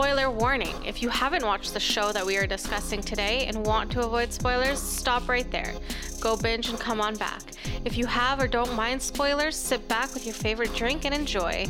[0.00, 3.92] Spoiler warning if you haven't watched the show that we are discussing today and want
[3.92, 5.74] to avoid spoilers, stop right there.
[6.22, 7.42] Go binge and come on back.
[7.84, 11.66] If you have or don't mind spoilers, sit back with your favorite drink and enjoy.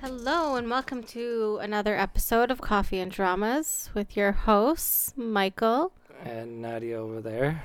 [0.00, 5.92] Hello, and welcome to another episode of Coffee and Dramas with your hosts, Michael.
[6.24, 7.62] And Nadia over there.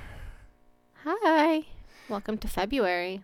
[1.06, 1.68] Hi.
[2.10, 3.24] Welcome to February.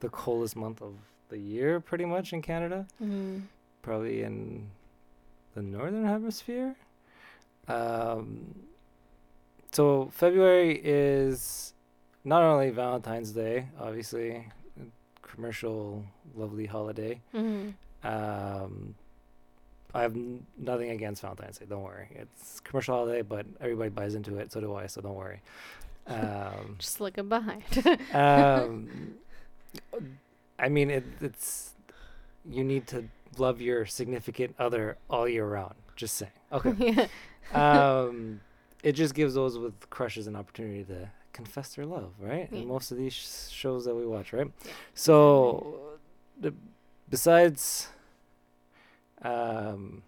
[0.00, 0.94] The coldest month of
[1.32, 2.86] the year, pretty much in Canada.
[3.02, 3.42] Mm.
[3.82, 4.68] Probably in
[5.54, 6.76] the northern hemisphere.
[7.68, 8.54] Um,
[9.72, 11.72] so February is
[12.24, 14.46] not only Valentine's Day, obviously,
[15.22, 17.20] commercial lovely holiday.
[17.32, 17.70] hmm
[18.04, 18.94] Um,
[19.94, 21.66] I have n- nothing against Valentine's Day.
[21.68, 22.08] Don't worry.
[22.14, 24.52] It's commercial holiday, but everybody buys into it.
[24.52, 24.86] So do I.
[24.86, 25.40] So don't worry.
[26.04, 27.62] Um, Just looking behind.
[28.12, 29.14] um,
[30.62, 31.74] I mean, it, it's
[32.48, 35.74] you need to love your significant other all year round.
[35.96, 36.32] Just saying.
[36.52, 37.08] Okay.
[37.52, 38.00] yeah.
[38.00, 38.40] um,
[38.82, 42.48] it just gives those with crushes an opportunity to confess their love, right?
[42.50, 42.60] Yeah.
[42.60, 44.50] In most of these sh- shows that we watch, right?
[44.64, 44.72] Yeah.
[44.94, 45.98] So,
[46.40, 46.54] the,
[47.10, 47.88] besides
[49.22, 50.02] um,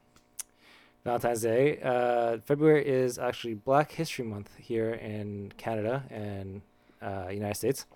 [1.05, 6.63] Valentine's Day, uh, February is actually Black History Month here in Canada and
[7.03, 7.87] uh, United States,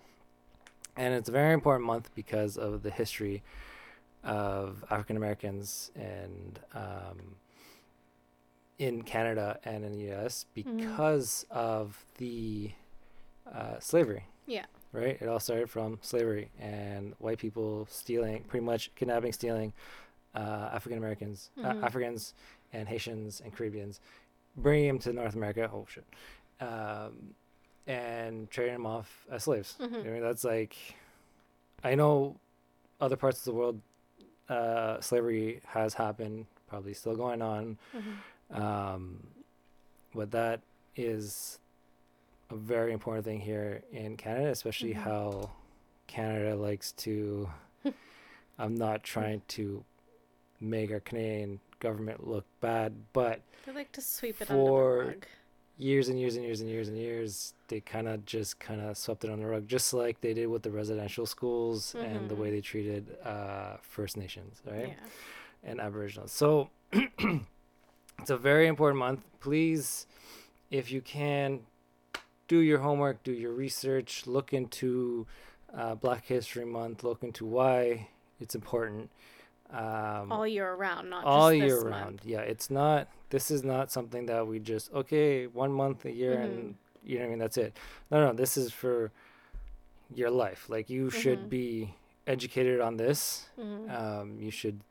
[0.99, 3.41] and it's a very important month because of the history
[4.23, 7.35] of African Americans and um,
[8.77, 10.45] in Canada and in the U.S.
[10.57, 10.77] Mhm.
[10.77, 12.71] because of the
[13.51, 14.25] uh, slavery.
[14.45, 14.65] Yeah.
[14.91, 15.17] Right.
[15.21, 19.73] It all started from slavery and white people stealing, pretty much kidnapping, stealing
[20.35, 21.65] uh, African Americans, Mhm.
[21.81, 22.33] uh, Africans,
[22.73, 23.99] and Haitians and Caribbeans,
[24.55, 25.69] bringing them to North America.
[25.73, 26.05] Oh shit.
[26.61, 27.35] Um,
[27.89, 29.75] and trading them off as slaves.
[29.79, 30.05] Mhm.
[30.05, 30.75] I mean, that's like,
[31.83, 32.37] I know
[33.01, 33.81] other parts of the world,
[34.47, 37.77] uh, slavery has happened, probably still going on.
[37.93, 38.55] Mhm.
[38.55, 39.27] Um,
[40.13, 40.61] but that
[40.95, 41.59] is
[42.51, 44.97] a very important thing here in Canada, especially Mhm.
[45.01, 45.51] how
[46.07, 47.49] Canada likes to.
[48.59, 49.83] I'm not trying to
[50.59, 54.53] make our Canadian government look bad, but They like to sweep it For-
[55.01, 55.25] under the rug.
[55.79, 58.95] Years and years and years and years and years, they kind of just kind of
[58.97, 62.35] swept it on the rug, just like they did with the residential schools and the
[62.35, 62.51] way Mhm.
[62.51, 64.89] they treated uh, First Nations, right?
[64.89, 64.95] Yeah.
[65.63, 66.31] and Aboriginals.
[66.31, 69.25] So it's a very important month.
[69.39, 70.05] Please,
[70.71, 71.61] if you can,
[72.47, 75.27] do your homework, do your research, look into
[75.75, 78.07] uh, Black History Month, look into why
[78.39, 79.11] it's important.
[79.69, 82.05] Um, All year round, not all just year round.
[82.05, 82.25] month.
[82.25, 83.07] Yeah, it's not.
[83.29, 86.43] This is not something that we just okay one month a year Mhm.
[86.45, 87.39] and you know what I mean.
[87.39, 87.77] That's it.
[88.11, 88.33] No, no.
[88.33, 89.11] This is for
[90.13, 90.69] your life.
[90.69, 91.49] Like you should Mhm.
[91.49, 91.93] be
[92.27, 93.47] educated on this.
[93.57, 93.89] Mhm.
[93.91, 94.81] Um, you should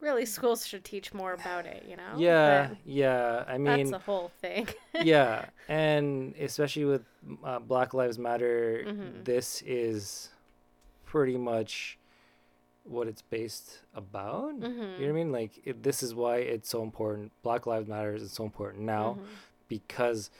[0.00, 1.84] really, schools should teach more about it.
[1.88, 2.12] You know.
[2.16, 3.44] Yeah, But yeah.
[3.46, 4.68] I mean, that's a whole thing.
[5.02, 7.04] yeah, and especially with
[7.44, 9.24] uh, Black Lives Matter, Mhm.
[9.24, 10.30] this is
[11.04, 11.98] pretty much
[12.88, 14.54] what it's based about.
[14.54, 15.14] You know what I Mhm.
[15.14, 15.32] mean?
[15.32, 17.32] Like, it, this is why it's so important.
[17.42, 19.26] Black Lives Matter is so important now Mhm.
[19.68, 20.30] because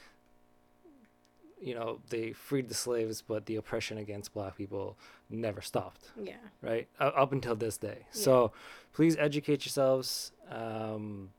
[1.61, 4.97] you know they freed the slaves, but the oppression against Black people
[5.31, 6.37] never stopped Yeah.
[6.61, 8.53] right U- up until this day so
[8.93, 11.31] please educate yourselves um,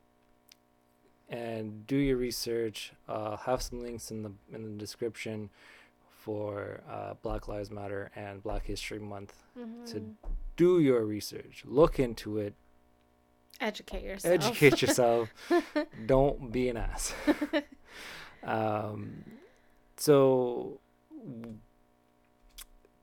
[1.28, 5.48] and do your research i'll have some links in the in the description
[6.28, 9.32] for uh, black lives matter and black history month
[9.86, 10.14] to Mhm.
[10.56, 12.52] do your research look into it
[13.62, 14.34] Educate yourself.
[14.34, 15.32] educate yourself
[16.06, 17.14] don't be an ass
[18.44, 19.24] um,
[19.96, 20.78] so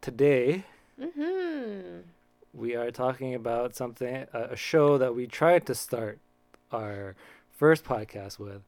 [0.01, 0.63] today
[1.01, 2.01] mm-hmm.
[2.53, 6.19] we are talking about something a, a show that we tried to start
[6.71, 7.15] our
[7.49, 8.61] first podcast with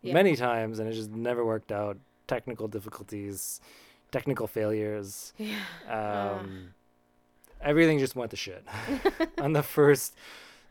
[0.00, 0.14] Yeah.
[0.14, 3.60] many times and it just never worked out technical difficulties
[4.10, 5.60] technical failures Yeah.
[5.88, 6.74] um,
[7.60, 8.64] everything just went to shit
[9.38, 10.18] on the first Few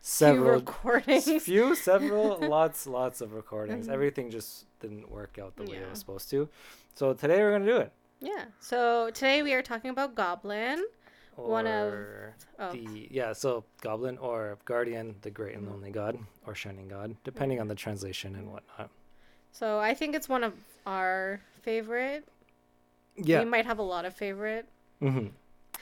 [0.00, 1.24] several recordings.
[1.42, 3.92] few several lots lots of recordings Mhm.
[3.92, 6.48] everything just didn't work out the way it was supposed to
[6.94, 8.44] so today we're gonna do it Yeah.
[8.60, 10.82] So today we are talking about Goblin.
[11.36, 12.70] One of- or Oh.
[12.72, 15.70] the yeah so goblin or guardian the great and Mhm.
[15.72, 18.90] lonely god or shining god depending on the translation and whatnot
[19.54, 20.52] So I think it's one of
[20.86, 22.26] our favorite.
[23.16, 24.66] yeah We might have a lot of favorite.
[25.00, 25.28] hmm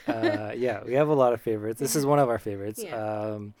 [0.07, 2.95] uh, yeah we have a lot of favorites this is one of our favorites Yeah.
[2.97, 3.53] um,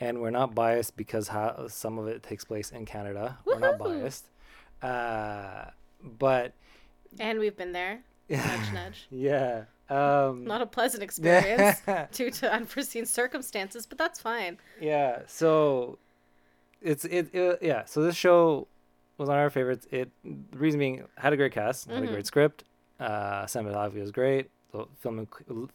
[0.00, 3.78] and we're not biased because how some of it takes place in canada we're not
[3.78, 4.24] biased
[4.82, 5.66] uh,
[6.02, 6.52] but
[7.18, 8.00] And we've been there.
[8.30, 9.06] Nudge, nudge.
[9.10, 9.64] Yeah.
[9.90, 11.80] Um, Not a pleasant experience
[12.12, 14.58] due to unforeseen circumstances, but that's fine.
[14.80, 15.20] yeah.
[15.26, 15.98] So
[16.80, 17.84] it's it, it yeah.
[17.86, 18.68] So this show
[19.20, 19.86] was one of our favorites.
[19.90, 22.10] It the reason being had a great cast, had a Mhm.
[22.10, 22.64] great script.
[22.98, 24.50] Uh, cinematography was great.
[24.72, 25.28] The filming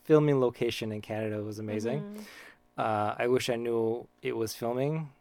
[0.03, 2.01] filming location in Canada was amazing.
[2.01, 2.23] Mhm.
[2.77, 5.11] Uh, I wish I knew it was filming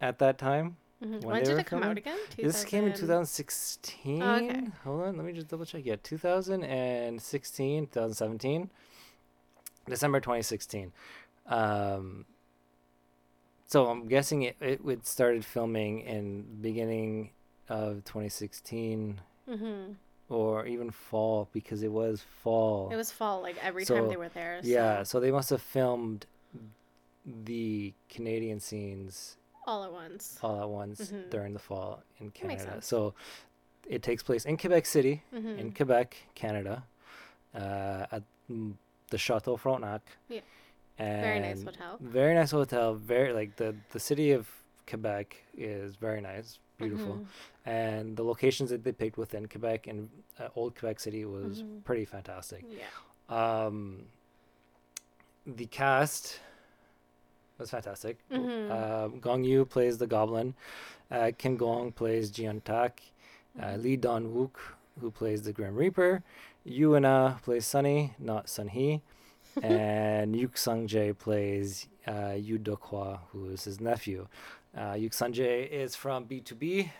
[0.00, 0.76] at that time.
[1.02, 1.10] Mhm.
[1.10, 1.90] When When did it come filming?
[1.90, 2.18] out again?
[2.36, 4.22] This came in 2016.
[4.22, 4.66] Oh, okay.
[4.84, 5.84] Hold on, let me just double check.
[5.84, 8.70] Yeah, 2016, 2017,
[9.86, 10.92] December 2016.
[11.46, 12.24] Um,
[13.66, 17.30] so I'm guessing it, it would started filming in beginning
[17.68, 19.96] of 2016 Mhm.
[20.28, 22.90] or even fall because it was fall.
[22.92, 24.60] It was fall, like every So, time they were there.
[24.62, 26.26] yeah, so so they must have filmed
[27.24, 29.36] the Canadian scenes
[29.66, 30.38] all at once.
[30.42, 31.30] all at once Mhm.
[31.30, 32.80] during the fall in Canada.
[32.82, 33.14] So
[33.88, 35.58] it takes place in Quebec City, Mhm.
[35.58, 36.84] in Quebec, Canada,
[37.54, 38.22] uh, at
[39.10, 40.02] the Chateau Frontenac.
[40.28, 40.40] Yeah.
[40.98, 41.96] And Very nice hotel.
[42.00, 42.94] Very nice hotel.
[42.94, 44.48] Very like the the city of
[44.86, 47.26] Quebec is very nice, beautiful, Mhm.
[47.66, 50.08] and the locations that they picked within Quebec and
[50.38, 51.84] uh, Old Quebec City was Mhm.
[51.84, 52.64] pretty fantastic.
[52.68, 52.86] Yeah.
[53.66, 54.06] Um,
[55.46, 56.40] the cast
[57.58, 58.18] was fantastic.
[58.30, 58.70] Mhm.
[58.70, 60.54] Um, Gong Yoo plays the Goblin.
[61.10, 63.00] Uh, Kim Gong plays Ji Eun-tak.
[63.58, 63.82] Uh, Mhm.
[63.82, 64.56] Lee Dong Wook,
[65.00, 66.22] who plays the Grim Reaper.
[66.64, 69.02] Yu Na plays Sunny, not Sun Hee.
[69.62, 74.26] and Yook Sung Jae plays uh, Yoo Deok-hwa, who is his nephew.
[74.76, 76.90] Uh, Yook Sung Jae is from BTOB.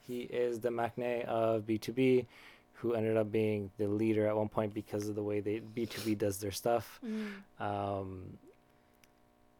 [0.00, 2.26] He is the maknae of BTOB,
[2.74, 6.18] who ended up being the leader at one point because of the way they BTOB
[6.18, 7.00] does their stuff.
[7.04, 7.30] Mhm.
[7.64, 8.38] Um,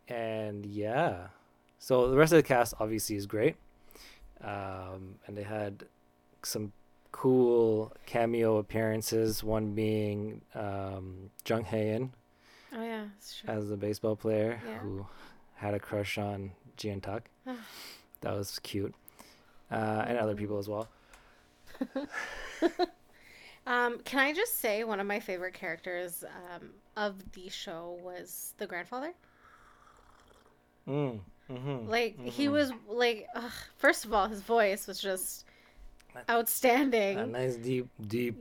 [0.08, 1.28] and yeah,
[1.78, 3.56] so the rest of the cast obviously is great.
[4.42, 5.84] Um, and they had
[6.42, 6.72] some
[7.12, 9.44] cool cameo appearances.
[9.44, 12.12] One being um, Jung Hae-in
[12.74, 13.04] Oh yeah,
[13.46, 14.78] as the baseball player Yeah.
[14.78, 15.06] who
[15.54, 16.50] had a crush on
[17.46, 17.56] Ah.
[18.22, 18.94] that was cute.
[19.70, 20.88] Uh, and other people as well.
[23.64, 28.54] Um, can I just say one of my favorite characters um, of the show was
[28.58, 29.12] the grandfather?
[30.88, 32.50] Mm, hmm Like he Mhm.
[32.52, 35.44] was like, ugh, first of all, his voice was just
[36.28, 38.36] outstanding, A nice deep, deep,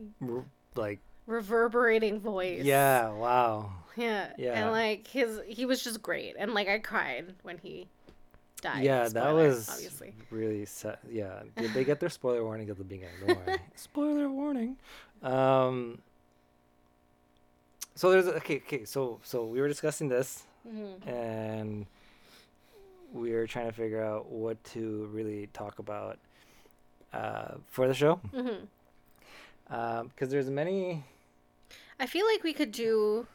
[0.74, 2.64] like reverberating voice.
[2.64, 3.72] yeah, wow.
[3.96, 4.54] yeah, Yeah.
[4.64, 7.88] And like his, he was just great, and like I cried when he
[8.62, 8.84] died.
[8.84, 10.14] Yeah, that was obviously.
[10.30, 10.98] really sad.
[11.10, 13.16] Yeah, did they get their spoiler warning at the beginning?
[13.26, 13.60] Don't worry.
[13.76, 14.78] spoiler warning.
[15.24, 16.00] Um.
[17.96, 18.86] So there's okay, okay.
[18.86, 21.86] So so we were discussing this, hmm and
[23.14, 26.18] we were trying to figure out what to really talk about
[27.14, 28.20] uh, for the show,
[29.68, 31.04] because there's many.
[32.00, 33.28] I feel like we could do.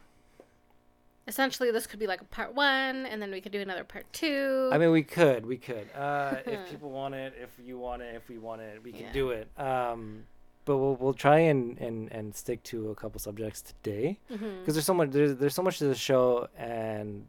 [1.28, 4.06] Essentially, this could be like a part one, and then we could do another part
[4.12, 4.70] two.
[4.72, 5.88] I mean, we could, we could.
[5.92, 9.02] Uh, if people want it, if you want it, if we want it, we can
[9.02, 9.12] Yeah.
[9.12, 9.48] do it.
[9.58, 10.24] Um,
[10.64, 14.84] but we'll we'll try and, and, and stick to a couple subjects today because there's
[14.84, 17.28] so much there's, there's so much to the show and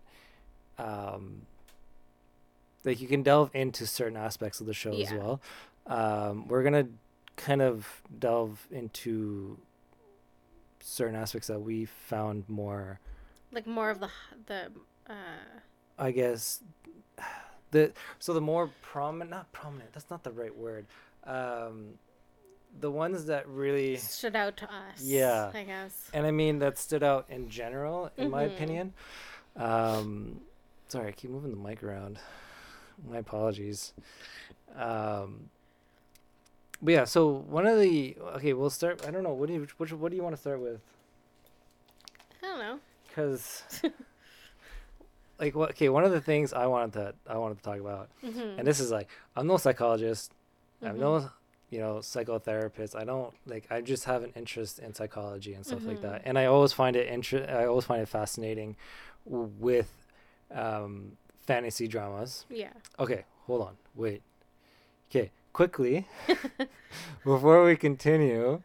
[0.80, 1.44] um
[2.84, 5.40] like you can delve into certain aspects of the show as well.
[5.86, 6.88] Um, we're gonna
[7.36, 9.60] kind of delve into
[10.80, 13.00] certain aspects that we found more
[13.52, 14.10] like more of the
[14.48, 14.72] the
[15.10, 15.14] uh
[15.98, 16.62] I guess
[17.72, 20.86] the so the more prominent not prominent that's not the right word
[21.26, 21.94] um
[22.80, 25.02] the ones that really stood out to us.
[25.02, 25.52] Yeah.
[25.54, 26.10] I guess.
[26.14, 28.54] and I mean that stood out in general in my Mhm.
[28.56, 28.94] opinion
[29.56, 30.42] um
[30.88, 32.20] sorry I keep moving the mic around
[33.10, 33.94] my apologies
[34.76, 35.50] um
[36.82, 39.68] but yeah so one of the okay we'll start I don't know what do you
[39.78, 40.97] which what do you want to start with I don't know.
[43.18, 43.64] Because
[45.40, 48.10] like what okay one of the things I wanted to I wanted to talk about
[48.24, 48.60] Mm-hmm.
[48.60, 50.32] and this is like i'm no psychologist.
[50.84, 51.30] I'm no
[51.70, 52.96] you know psychotherapist.
[52.96, 56.02] I don't like i just have an interest in psychology and stuff like Mhm.
[56.04, 58.76] that and i always find it inter- i always find it fascinating
[59.26, 59.92] with
[60.54, 62.46] um fantasy dramas.
[62.50, 62.74] Yeah.
[63.00, 63.78] okay hold on.
[63.96, 64.22] Wait.
[65.10, 66.06] Okay quickly
[67.24, 68.62] before we continue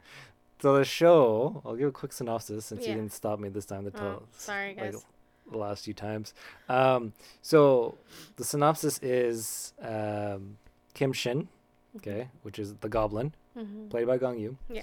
[0.62, 2.90] so the show i'll give a quick synopsis since Yeah.
[2.90, 5.04] you didn't stop me this time to tell Oh, sorry, like, guys.
[5.50, 6.32] the last few times.
[6.68, 7.96] Um, so
[8.36, 10.56] the synopsis is um,
[10.94, 11.48] Kim Shin,
[11.96, 13.88] okay, which is the Goblin, Mm-hmm.
[13.88, 14.56] played by Gong Yoo.
[14.70, 14.82] Yeah.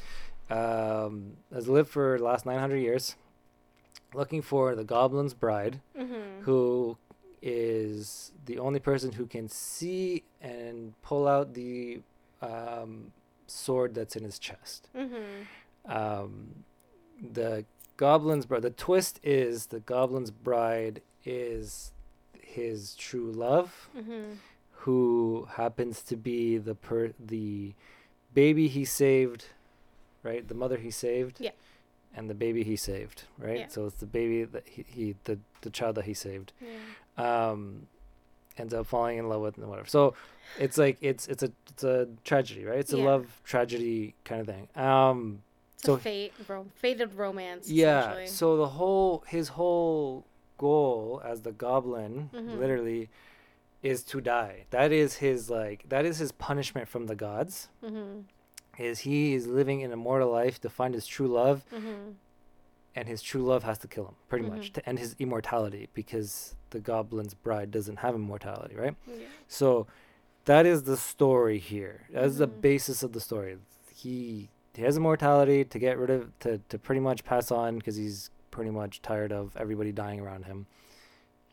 [0.52, 3.16] Um, has lived for the last 900 years,
[4.14, 6.42] looking for the Goblin's bride, Mm-hmm.
[6.42, 6.98] who
[7.42, 12.02] is the only person who can see and pull out the
[12.42, 13.12] um,
[13.48, 14.90] sword that's in his chest.
[15.90, 16.64] Um,
[17.22, 17.66] the
[17.98, 18.62] goblin's bride.
[18.62, 21.92] The twist is the goblin's bride is
[22.42, 24.34] his true love, Mm-hmm.
[24.84, 27.74] who happens to be the per the
[28.34, 29.46] baby he saved,
[30.24, 30.48] right?
[30.48, 31.38] The mother he saved.
[31.42, 31.52] Yeah.
[32.16, 33.60] And the baby he saved, right?
[33.60, 33.68] Yeah.
[33.68, 37.50] So it's the baby that he, he the the child that he saved Yeah.
[37.52, 37.88] um
[38.58, 40.14] ends up falling in love with and whatever so
[40.58, 43.06] it's like it's it's a it's a tragedy right it's a Yeah.
[43.06, 45.42] love tragedy kind of thing um
[45.80, 47.70] It's So- fate, rom- fated romance.
[47.72, 50.26] yeah so the whole his whole
[50.58, 52.58] goal as the goblin Mhm.
[52.60, 53.10] literally
[53.82, 58.22] is to die that is his like that is his punishment from the gods Mm-hmm.
[58.78, 62.12] is he is living an immortal life to find his true love Mm-hmm.
[62.96, 64.74] and his true love has to kill him pretty much Mhm.
[64.74, 69.26] to end his immortality because the goblin's bride doesn't have immortality right Yeah.
[69.48, 69.88] So
[70.46, 72.08] that is the story here.
[72.12, 72.62] That is the Mhm.
[72.62, 73.58] basis of the story.
[73.94, 77.96] He he has immortality to get rid of to, to pretty much pass on because
[77.96, 80.66] he's pretty much tired of everybody dying around him.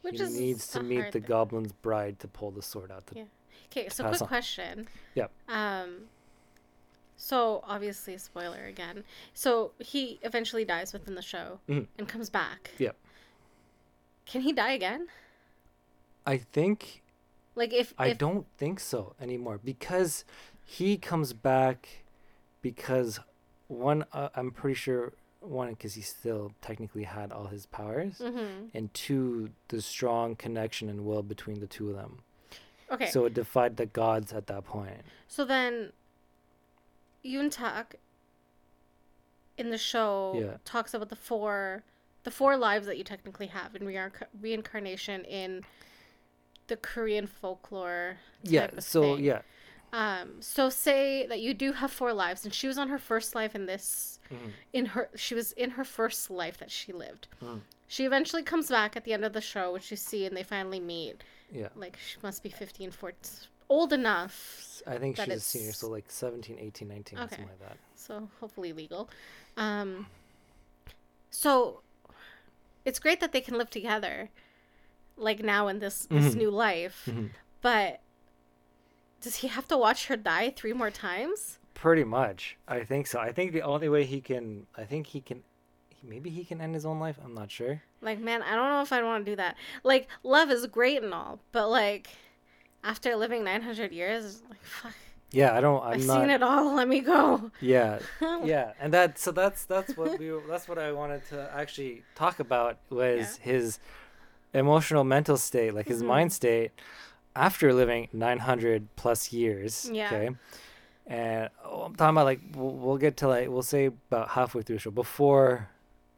[0.03, 1.23] Which he is needs to meet the thing.
[1.29, 3.07] goblin's bride to pull the sword out.
[3.09, 3.25] To, Yeah.
[3.73, 4.29] Okay, so quick on.
[4.29, 4.89] question.
[5.15, 5.31] Yep.
[5.49, 6.03] Um.
[7.17, 9.03] So obviously, spoiler again.
[9.35, 11.87] So he eventually dies within the show Mhm.
[11.99, 12.71] and comes back.
[12.79, 12.95] Yep.
[14.27, 15.09] Can he die again?
[16.27, 17.03] I think
[17.55, 20.25] Like if I if don't think so anymore because
[20.65, 22.05] he comes back
[22.71, 23.21] because
[23.69, 28.71] one uh, I'm pretty sure one because he still technically had all his powers Mhm.
[28.75, 32.19] and two the strong connection and will between the two of them.
[32.91, 33.07] Okay.
[33.07, 35.03] So, it defied the gods at that point.
[35.27, 35.93] So then,
[37.25, 37.97] Eun-tak
[39.59, 40.57] in the show Yeah.
[40.65, 41.83] talks about the four,
[42.23, 45.65] the four lives that you technically have in reincar- reincarnation in
[46.69, 48.19] the Korean folklore.
[48.43, 48.79] Yeah.
[48.81, 49.25] So thing.
[49.25, 49.43] yeah.
[49.93, 53.35] Um, so say that you do have four lives, and she was on her first
[53.35, 54.19] life in this.
[54.31, 54.53] Mhm.
[54.73, 57.29] In her, she was in her first life that she lived.
[57.43, 57.61] Mm.
[57.87, 60.43] She eventually comes back at the end of the show, which you see, and they
[60.43, 61.23] finally meet.
[61.53, 61.69] Yeah.
[61.77, 66.05] Like she must be 15, 14, old enough, I think she's a senior, so like
[66.11, 67.29] 17, 18, 19, Okay.
[67.37, 67.79] something like that.
[67.95, 69.09] so hopefully legal.
[69.57, 70.07] Um,
[71.31, 71.81] so
[72.85, 74.31] it's great that they can live together,
[75.17, 76.37] like now in this this Mhm.
[76.37, 77.05] new life.
[77.07, 77.31] Mhm.
[77.63, 78.01] But
[79.21, 81.59] does he have to watch her die three more times?
[81.75, 82.57] Pretty much.
[82.67, 83.19] I think so.
[83.19, 85.43] I think the only way he can, I think he can,
[86.03, 87.19] maybe he can end his own life.
[87.23, 87.83] I'm not sure.
[88.01, 89.57] Like, man, I don't know if I'd want to do that.
[89.85, 92.09] Like, love is great and all, but like,
[92.85, 94.93] after living 900 years, like, fuck,
[95.33, 95.83] Yeah, I don't.
[95.83, 96.21] I'm I've not.
[96.21, 96.75] seen it all.
[96.77, 97.51] Let me go.
[97.61, 97.99] Yeah,
[98.45, 102.39] yeah, and that so that's that's what we that's what I wanted to actually talk
[102.39, 103.81] about was his
[104.55, 106.07] emotional mental state, like his Mhm.
[106.07, 106.71] mind state
[107.37, 109.91] after living 900 plus years.
[109.93, 110.07] Yeah.
[110.07, 110.31] Okay.
[111.07, 114.63] And oh, I'm talking about like we'll, we'll get to like we'll say about halfway
[114.63, 115.69] through the show before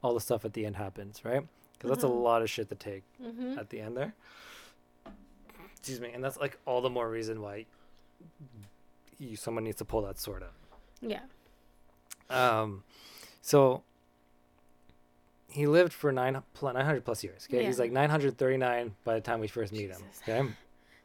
[0.03, 1.43] all the stuff at the end happens, right?
[1.75, 2.23] Because that's a Mhm.
[2.23, 4.15] lot of shit to take hmm at the end there.
[5.77, 7.67] Excuse me, and that's like all the more reason why
[9.19, 10.53] you someone needs to pull that sword out.
[11.01, 11.21] Yeah.
[12.31, 12.85] Um,
[13.43, 13.83] so
[15.49, 17.47] he lived for nine 900 plus years.
[17.49, 20.03] Okay, he's like 939 by the time we first meet him.
[20.29, 20.49] Okay,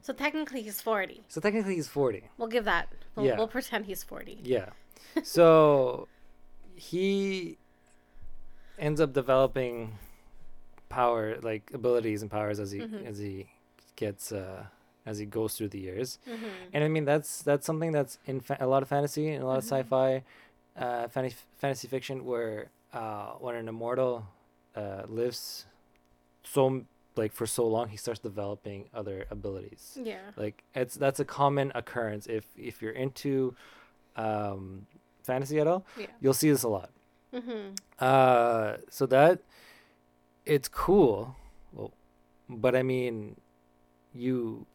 [0.03, 1.23] So technically, he's 40.
[1.29, 2.29] so technically he's 40.
[2.37, 2.89] We'll give that.
[3.15, 3.37] We'll, Yeah.
[3.37, 4.39] we'll pretend he's 40.
[4.43, 4.69] Yeah,
[5.23, 6.07] so
[6.75, 7.57] he
[8.77, 9.97] ends up developing
[10.89, 13.05] power, like abilities and powers as he Mhm.
[13.07, 13.47] as he
[13.95, 14.65] gets uh
[15.05, 16.19] as he goes through the years.
[16.25, 19.43] hmm And I mean that's that's something that's in fa- a lot of fantasy and
[19.43, 19.63] a lot Mhm.
[19.63, 20.23] of sci-fi,
[20.75, 24.25] uh, fantasy fantasy fiction where uh, when an immortal
[24.75, 25.65] uh, lives
[26.43, 26.83] so
[27.15, 29.97] like for so long, he starts developing other abilities.
[30.01, 30.17] Yeah.
[30.35, 33.55] Like it's that's a common occurrence if if you're into
[34.15, 34.85] um,
[35.23, 36.07] fantasy at all, Yeah.
[36.21, 36.89] you'll see this a lot.
[37.33, 37.73] mm-hmm.
[37.99, 39.39] Uh, so that
[40.45, 41.35] it's cool,
[41.71, 41.91] well,
[42.49, 43.37] but I mean,
[44.13, 44.65] you,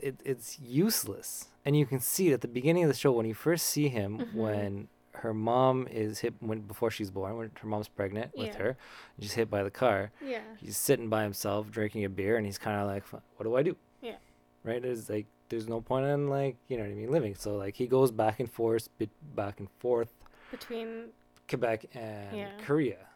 [0.00, 3.26] it it's useless, and you can see it at the beginning of the show when
[3.26, 4.34] you first see him Mhm.
[4.34, 8.76] when her mom is hit when before she's born when her mom's pregnant with her,
[9.20, 10.10] she's hit by the car.
[10.20, 10.42] Yeah.
[10.58, 13.04] He's sitting by himself drinking a beer, and he's kind of like,
[13.36, 14.16] "What do I do?" Yeah.
[14.64, 14.82] Right?
[14.82, 17.34] There's like there's no point in like you know what I mean living.
[17.34, 20.12] So like he goes back and forth, bit back and forth
[20.50, 21.10] Between.
[21.48, 22.50] Quebec and Yeah.
[22.58, 23.06] Korea,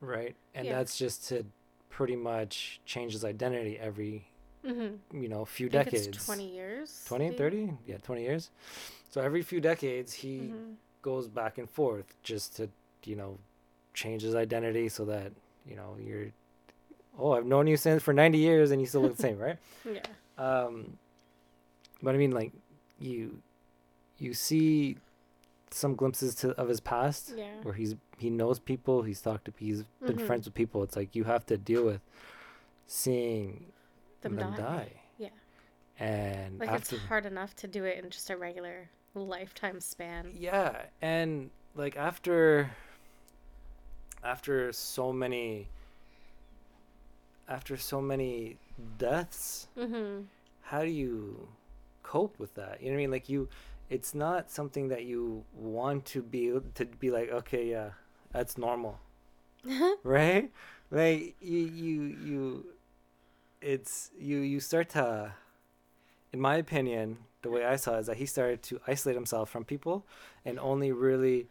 [0.00, 0.36] right?
[0.54, 0.76] And Yeah.
[0.78, 1.44] that's just to
[1.90, 4.26] pretty much change his identity every
[4.64, 6.06] hmm you know few decades.
[6.08, 7.04] it's 20 years.
[7.06, 7.36] 20, maybe?
[7.36, 7.72] 30?
[7.86, 8.50] Yeah, 20 years.
[9.10, 10.76] So every few decades he Mhm.
[11.04, 12.68] Goes back and forth just to,
[13.04, 13.38] you know,
[13.92, 15.32] change his identity so that,
[15.68, 16.28] you know, you're
[17.18, 19.58] oh, I've known you since for 90 years and you still look the same, right?
[19.84, 20.02] Yeah.
[20.38, 20.96] Um,
[22.02, 22.52] but I mean, like,
[22.98, 23.42] you
[24.18, 24.96] you see
[25.70, 27.60] some glimpses to of his past Yeah.
[27.62, 30.26] where he's he knows people, he's talked to he's been Mhm.
[30.26, 30.82] friends with people.
[30.82, 32.00] It's like you have to deal with
[32.86, 33.72] seeing
[34.22, 34.56] Them, them, die.
[34.56, 34.92] die.
[35.18, 35.28] Yeah.
[35.98, 40.30] And Like after it's hard enough to do it in just a regular lifetime span.
[40.38, 42.70] yeah, and like after
[44.22, 45.68] after so many
[47.48, 48.56] after so many
[48.98, 50.22] deaths, Mm-hmm.
[50.62, 51.48] how do you
[52.02, 52.80] cope with that?
[52.82, 53.10] You know what I mean?
[53.10, 53.48] Like you
[53.90, 57.90] it's not something that you want to be to be like, okay, yeah,
[58.32, 58.98] that's normal.
[60.02, 60.50] right?
[60.90, 62.66] Like you you you
[63.60, 65.32] it's you you start to
[66.32, 69.48] in my opinion, the way I saw it is that he started to isolate himself
[69.50, 70.04] from people
[70.44, 71.46] and only really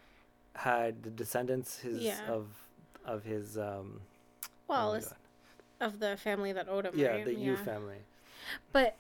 [0.55, 2.19] had the descendants his Yeah.
[2.27, 2.47] of
[3.05, 4.01] of his um
[4.43, 5.15] oh well, God.
[5.79, 6.93] of the family that owed him.
[6.95, 7.25] yeah, right?
[7.25, 7.97] the Yu family.
[8.71, 8.95] But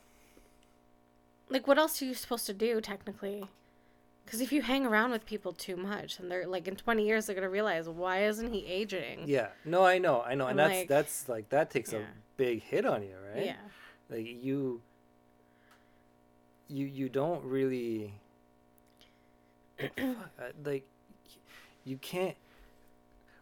[1.49, 3.45] like, what else are you supposed to do technically?
[4.25, 7.25] Because if you hang around with people too much, and they're like in twenty years,
[7.25, 9.23] they're gonna realize why isn't he aging?
[9.25, 9.49] Yeah.
[9.65, 10.21] No, I know.
[10.21, 10.47] I know.
[10.47, 11.99] And And, that's like- that's like that takes Yeah.
[11.99, 12.03] a
[12.37, 13.45] big hit on you, right?
[13.45, 13.55] Yeah.
[14.09, 14.81] like you
[16.67, 18.13] you you don't really
[20.63, 20.85] like
[21.85, 22.35] you can't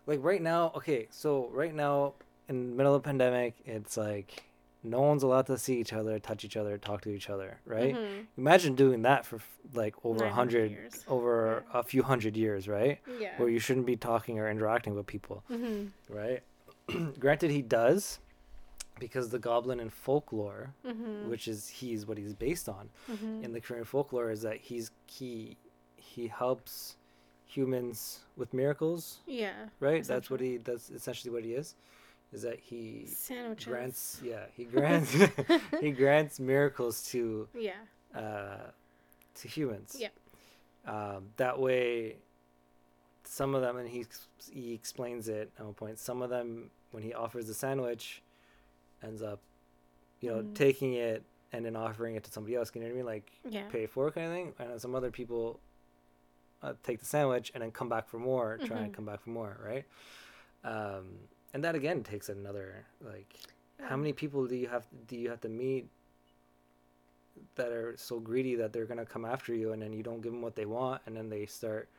[0.08, 2.14] like right now okay so right now
[2.50, 4.44] in the middle of the pandemic it's like
[4.84, 7.96] no one's allowed to see each other touch each other talk to each other right?
[7.96, 8.26] Mhm.
[8.38, 9.40] imagine doing that for
[9.74, 13.00] like over a 900 hundred over a few hundred years right?
[13.20, 13.38] Yeah.
[13.38, 16.42] where you shouldn't be talking or interacting with people hmm right?
[17.20, 18.20] Granted he does
[19.06, 23.52] because the goblin in folklore hmm which is he's what he's based on hmm in
[23.56, 25.58] the Korean folklore is that he's he
[25.98, 26.96] he helps
[27.46, 27.98] humans
[28.38, 29.54] with miracles, Yeah.
[29.82, 30.04] right?
[30.06, 31.76] That's what he that's essentially what he is.
[32.34, 33.66] Is that he Sandwiches.
[33.68, 35.12] grants yeah, he grants
[35.82, 37.82] he grants miracles to Yeah.
[38.16, 38.70] uh
[39.40, 39.98] to humans.
[40.06, 40.14] Yeah.
[40.96, 42.16] Um that way
[43.24, 44.06] some of them and he
[44.52, 48.22] he explains it at one point, some of them when he offers the sandwich
[49.04, 49.40] ends up
[50.20, 50.54] you know Mm.
[50.54, 52.72] taking it and then offering it to somebody else.
[52.74, 53.06] You know what I mean?
[53.06, 53.68] Like Yeah.
[53.70, 54.54] pay for it kind of thing.
[54.60, 55.60] And some other people
[56.64, 58.96] uh, take the sandwich and then come back for more, try and Mhm.
[58.96, 59.86] come back for more, right?
[60.64, 63.36] Um, and that again takes another like,
[63.80, 65.90] how many people do you have do you have to meet
[67.56, 70.32] that are so greedy that they're gonna come after you, and then you don't give
[70.32, 71.90] them what they want, and then they start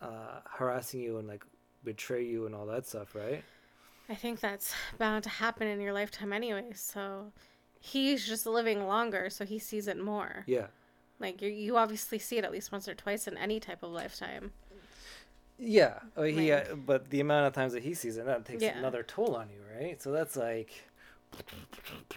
[0.00, 1.44] uh, harassing you and like
[1.84, 3.42] betray you and all that stuff, right?
[4.08, 6.66] I think that's bound to happen in your lifetime anyway.
[6.74, 7.32] So
[7.80, 10.44] he's just living longer, so he sees it more.
[10.46, 10.66] Yeah.
[11.18, 13.90] Like you, you obviously see it at least once or twice in any type of
[13.90, 14.52] lifetime.
[15.58, 18.62] Yeah, oh, he, uh, but the amount of times that he sees it, that takes
[18.62, 18.76] Yeah.
[18.76, 20.00] another toll on you, right?
[20.02, 20.84] So that's like,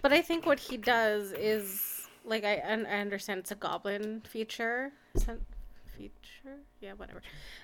[0.02, 4.92] But I think what he does is like I I understand it's a goblin feature,
[5.96, 7.22] feature, yeah, whatever.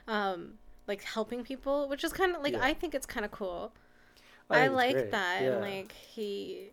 [0.09, 0.55] Um,
[0.87, 2.65] like helping people, which is kind of like Yeah.
[2.65, 3.73] I think it's kind of cool.
[4.53, 5.53] I I, like that, yeah.
[5.53, 6.71] and like he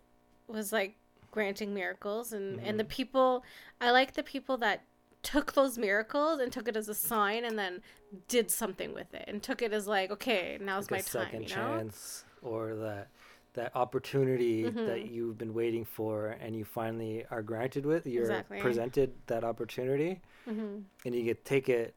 [0.48, 0.96] was like
[1.30, 2.80] granting miracles, and and Mm-hmm.
[2.80, 3.44] the people
[3.80, 4.82] I like the people that
[5.22, 7.82] took those miracles and took it as a sign, and then
[8.28, 11.40] did something with it, and took it as like okay, now's like my time, second
[11.40, 11.82] you know.
[11.86, 13.08] chance or that
[13.54, 15.06] that opportunity that Mhm.
[15.06, 18.58] you've been waiting for and you finally are granted with you're Exactly.
[18.58, 21.94] presented that opportunity hmm and you get take it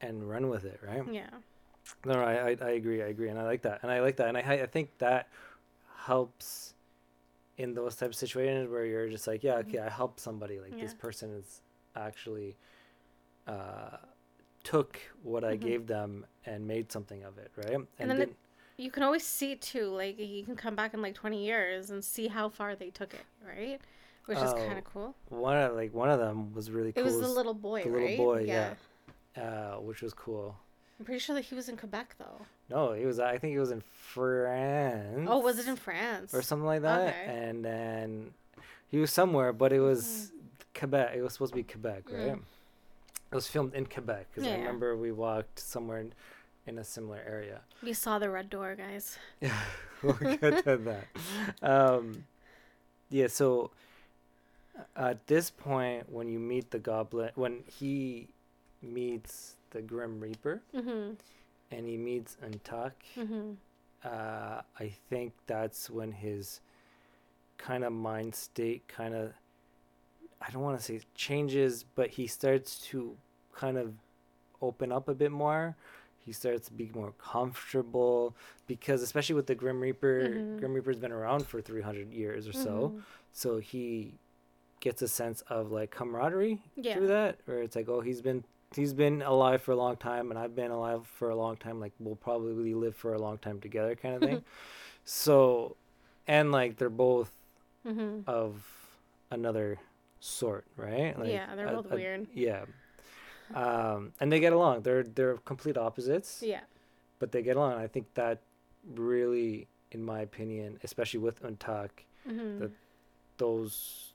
[0.00, 1.40] and run with it right Yeah.
[2.04, 4.16] No, no I, I i agree i agree and i like that and i like
[4.16, 5.28] that and i i think that
[6.06, 6.74] helps
[7.58, 10.78] in those type of situations where you're just like yeah okay i helped somebody like
[10.80, 11.60] this person is
[11.96, 12.56] actually
[13.46, 13.96] uh
[14.62, 15.60] took what i Mhm.
[15.60, 18.36] gave them and made something of it right and, then didn't-
[18.78, 22.02] You can always see too, like you can come back in like twenty years and
[22.02, 23.78] see how far they took it, right?
[24.24, 25.14] Which is Oh, kind of cool.
[25.28, 27.90] one of like one of them was really It cool was the little boy, the
[27.90, 28.16] little right?
[28.16, 28.74] boy, yeah.
[29.36, 30.56] uh which was cool
[31.00, 32.44] I'm pretty sure that he was in Quebec though.
[32.68, 36.34] no he was i think he was in france Oh, was it in France?
[36.34, 37.24] or something like that Okay.
[37.48, 38.34] and then
[38.88, 40.30] he was somewhere but it was
[40.74, 42.18] quebec it was supposed to be quebec Mm.
[42.18, 42.38] right
[43.32, 46.12] it was filmed in quebec because i remember we walked somewhere in,
[46.66, 49.18] in a similar area We saw the red door, guys.
[49.40, 49.56] yeah
[50.02, 51.06] we'll get to that
[51.62, 52.24] um
[53.08, 53.70] yeah so
[54.96, 58.28] at this point when you meet the goblin when he
[58.82, 61.14] meets the grim reaper Mm-hmm.
[61.70, 63.52] and he meets Eun-tak, Mm-hmm.
[64.04, 66.60] uh, I think that's when his
[67.58, 69.32] kind of mind state kind of
[70.42, 73.14] I don't want to say changes, but he starts to
[73.54, 73.92] kind of
[74.62, 75.76] open up a bit more.
[76.24, 78.34] He starts to be more comfortable
[78.66, 80.58] because, especially with the Grim Reaper, Mhm.
[80.58, 82.88] Grim Reaper's been around for 300 years or so.
[82.88, 82.98] Mm-hmm.
[83.34, 84.14] So he
[84.80, 86.94] gets a sense of like camaraderie Yeah.
[86.94, 88.42] through that, where it's like, oh, he's been
[88.74, 91.80] he's been alive for a long time, and I've been alive for a long time.
[91.80, 94.44] Like we'll probably live for a long time together, kind of thing.
[95.04, 95.76] so,
[96.26, 97.30] and like they're both
[97.86, 98.28] Mm-hmm.
[98.28, 98.62] of
[99.30, 99.78] another
[100.20, 101.18] sort, right?
[101.18, 102.26] Like, yeah, they're a- both a- weird.
[102.34, 102.66] Yeah.
[103.54, 104.82] Um, and they get along.
[104.82, 106.60] They're they're complete opposites, Yeah.
[107.18, 107.72] but they get along.
[107.80, 108.40] I think that
[108.94, 112.58] really, in my opinion, especially with Eun-tak, Mm-hmm.
[112.60, 112.70] that
[113.38, 114.09] those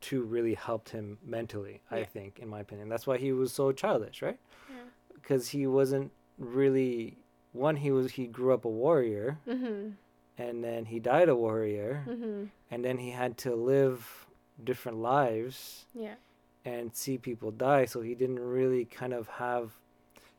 [0.00, 1.82] two really helped him mentally.
[1.90, 4.38] I think, in my opinion, that's why he was so childish, right?
[4.68, 4.76] Yeah.
[5.14, 7.18] Because he wasn't really
[7.52, 7.76] one.
[7.76, 9.90] He was he grew up a warrior, Mm-hmm.
[10.38, 12.44] and then he died a warrior, Mm-hmm.
[12.70, 14.26] and then he had to live
[14.64, 16.14] different lives Yeah.
[16.64, 17.84] and see people die.
[17.86, 19.72] So he didn't really kind of have,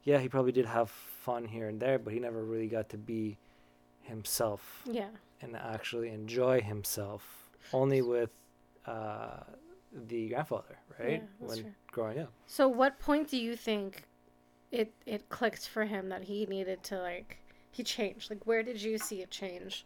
[0.03, 2.97] yeah, he probably did have fun here and there, but he never really got to
[2.97, 3.37] be
[4.01, 5.09] himself Yeah.
[5.41, 7.49] and actually enjoy himself.
[7.73, 8.29] Only with
[8.85, 9.43] uh,
[10.07, 11.23] the grandfather, right?
[11.23, 11.71] Yeah, when true.
[11.91, 12.31] growing up.
[12.47, 14.03] So, what point do you think
[14.71, 17.37] it it clicked for him that he needed to like
[17.71, 18.29] he changed?
[18.29, 19.85] Like, where did you see it change?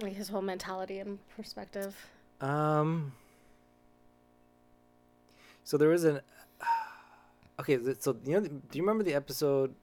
[0.00, 1.96] Like his whole mentality and perspective.
[2.40, 3.12] Um.
[5.64, 6.20] So there was an.
[7.58, 9.74] Okay, so you know, do you remember the episode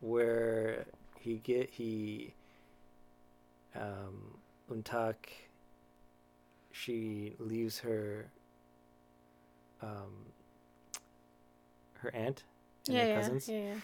[0.00, 0.86] where
[1.18, 2.32] he get he.
[3.74, 4.38] Um,
[4.70, 5.47] Eun-tak.
[6.82, 8.30] She leaves her.
[9.82, 10.12] Um.
[12.00, 12.44] Her aunt
[12.86, 13.74] and yeah, her cousins, yeah, yeah.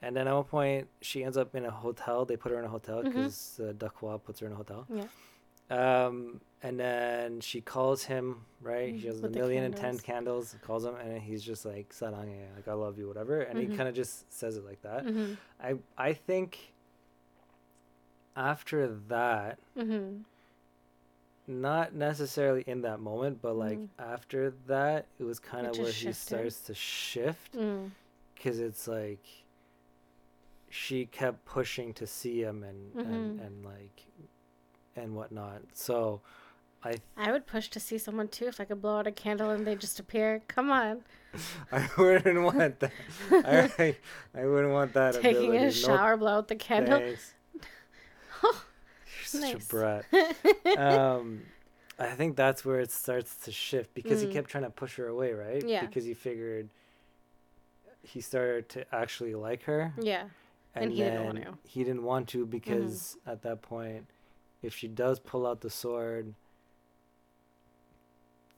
[0.00, 2.24] and then at one point she ends up in a hotel.
[2.24, 4.86] They put her in a hotel because uh, Deok-hwa puts her in a hotel.
[4.88, 5.06] Yeah.
[6.06, 8.94] Um, and then she calls him, right?
[9.00, 10.54] She has a with the million and ten candles.
[10.62, 13.40] calls him, and he's just like, Sarange, like, I love you, whatever.
[13.40, 13.76] And he Mhm.
[13.76, 15.04] kind of just says it like that.
[15.04, 15.32] Mm-hmm.
[15.60, 16.72] I, I think
[18.36, 20.18] after that, Mm-hmm.
[21.46, 23.88] Not necessarily in that moment, but like Mhm.
[23.98, 26.14] after that, it was kind of where he shifted.
[26.16, 27.90] starts to shift Mm.
[28.34, 29.24] because it's like
[30.70, 33.46] she kept pushing to see him and, and, Mhm.
[33.46, 34.06] and like,
[34.96, 35.62] and whatnot.
[35.74, 36.20] So
[36.82, 39.50] I I would push to see someone too if I could blow out a candle
[39.50, 40.42] and they just appear.
[40.48, 41.04] Come on,
[41.72, 42.92] I wouldn't want that.
[43.30, 43.96] I,
[44.34, 45.14] I wouldn't want that.
[45.14, 45.66] taking ability.
[45.66, 47.14] a shower, blow out the candle.
[49.34, 49.64] such Nice.
[49.64, 50.04] a brat.
[50.78, 51.42] Um,
[51.98, 54.26] I think that's where it starts to shift because Mhm.
[54.28, 55.62] he kept trying to push her away, right?
[55.66, 55.86] Yeah.
[55.86, 56.68] Because he figured
[58.02, 60.24] he started to actually like her, yeah,
[60.74, 61.58] And he didn't want to.
[61.64, 64.06] He didn't want to because at that point,
[64.62, 66.34] if she does pull out the sword,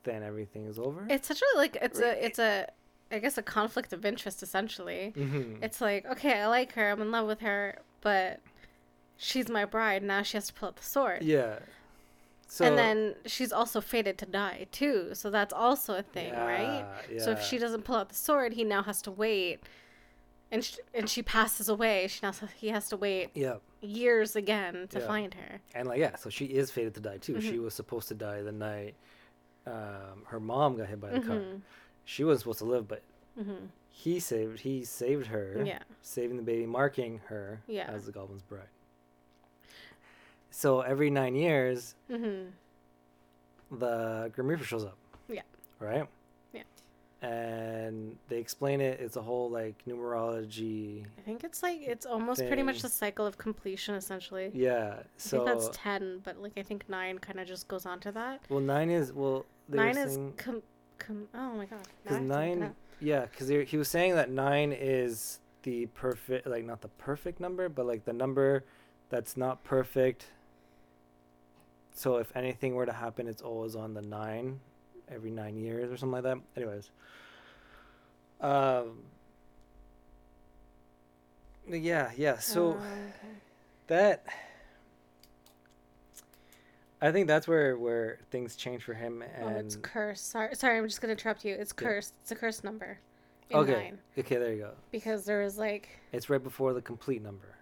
[0.05, 1.07] then everything is over.
[1.11, 2.69] it's such a like it's a it's a
[3.11, 5.13] I guess a conflict of interest essentially.
[5.17, 5.63] Mhm.
[5.63, 8.41] It's like okay, I like her, I'm in love with her, but
[9.17, 10.03] she's my bride.
[10.03, 11.23] Now she has to pull out the sword.
[11.23, 11.59] yeah.
[12.49, 16.85] So and then she's also fated to die too, so that's also a thing, right?
[17.13, 19.59] yeah, So if she doesn't pull out the sword, he now has to wait,
[20.53, 22.07] and sh- and she passes away.
[22.07, 23.57] She now he has to wait yeah.
[23.81, 25.07] years again to Yeah.
[25.09, 25.61] find her.
[25.75, 27.35] And like yeah, so she is fated to die too.
[27.35, 27.51] Mm-hmm.
[27.51, 28.95] She was supposed to die the night
[29.67, 31.37] um, her mom got hit by the car.
[31.37, 31.63] Mhm.
[32.05, 33.03] She wasn't supposed to live, but
[33.37, 33.71] Mhm.
[33.91, 35.63] he saved he saved her.
[35.67, 35.81] Yeah.
[36.03, 37.91] Saving the baby, marking her Yeah.
[37.91, 38.69] as the goblin's bride.
[40.57, 42.53] So every nine years, Mhm.
[43.71, 44.97] the Grim Reaper shows up.
[45.29, 45.43] Yeah.
[45.79, 46.09] Right.
[46.55, 46.63] Yeah.
[47.21, 48.99] And they explain it.
[48.99, 51.05] It's a whole like numerology.
[51.19, 54.51] I think it's like it's almost pretty much the cycle of completion essentially.
[54.55, 55.01] Yeah.
[55.01, 58.01] I So think that's ten, but like I think nine kind of just goes on
[58.01, 58.41] to that.
[58.49, 59.45] well, nine is well.
[59.69, 60.63] Nine is saying- com-
[60.97, 61.87] com- oh my god.
[62.03, 64.73] Because Now I have to look it nine, yeah, because he was saying that nine
[64.73, 68.65] is the perfect, like not the perfect number, but like the number
[69.11, 70.29] that's not perfect.
[71.97, 74.61] So if anything were to happen, it's always on the nine,
[75.09, 76.39] every nine years or something like that.
[76.55, 76.91] Anyways,
[78.43, 78.99] um,
[81.67, 82.37] yeah, yeah.
[82.39, 83.35] So Oh, okay.
[83.87, 84.27] that,
[87.01, 90.29] I think that's where where things change for him, oh, and it's cursed.
[90.29, 91.55] Sorry, sorry, I'm just gonna interrupt you.
[91.55, 91.89] It's Yeah.
[91.89, 92.13] cursed.
[92.21, 92.99] It's a cursed number.
[93.49, 94.73] In okay, Nine, okay, there you go.
[94.91, 97.55] because there is like It's right before the complete number.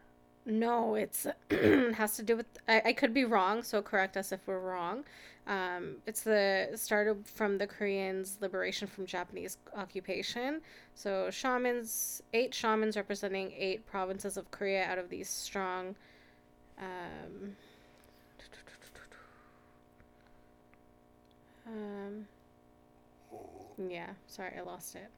[0.47, 2.47] No, it's has to do with.
[2.69, 5.05] I, I could be wrong, so correct us if we're wrong.
[5.47, 10.61] Um, it's the started from the Koreans' liberation from Japanese occupation.
[10.95, 15.95] So shamans, eight shamans representing eight provinces of Korea out of these strong.
[16.79, 17.57] Um,
[21.67, 22.27] um,
[23.89, 25.11] yeah, sorry, I lost it.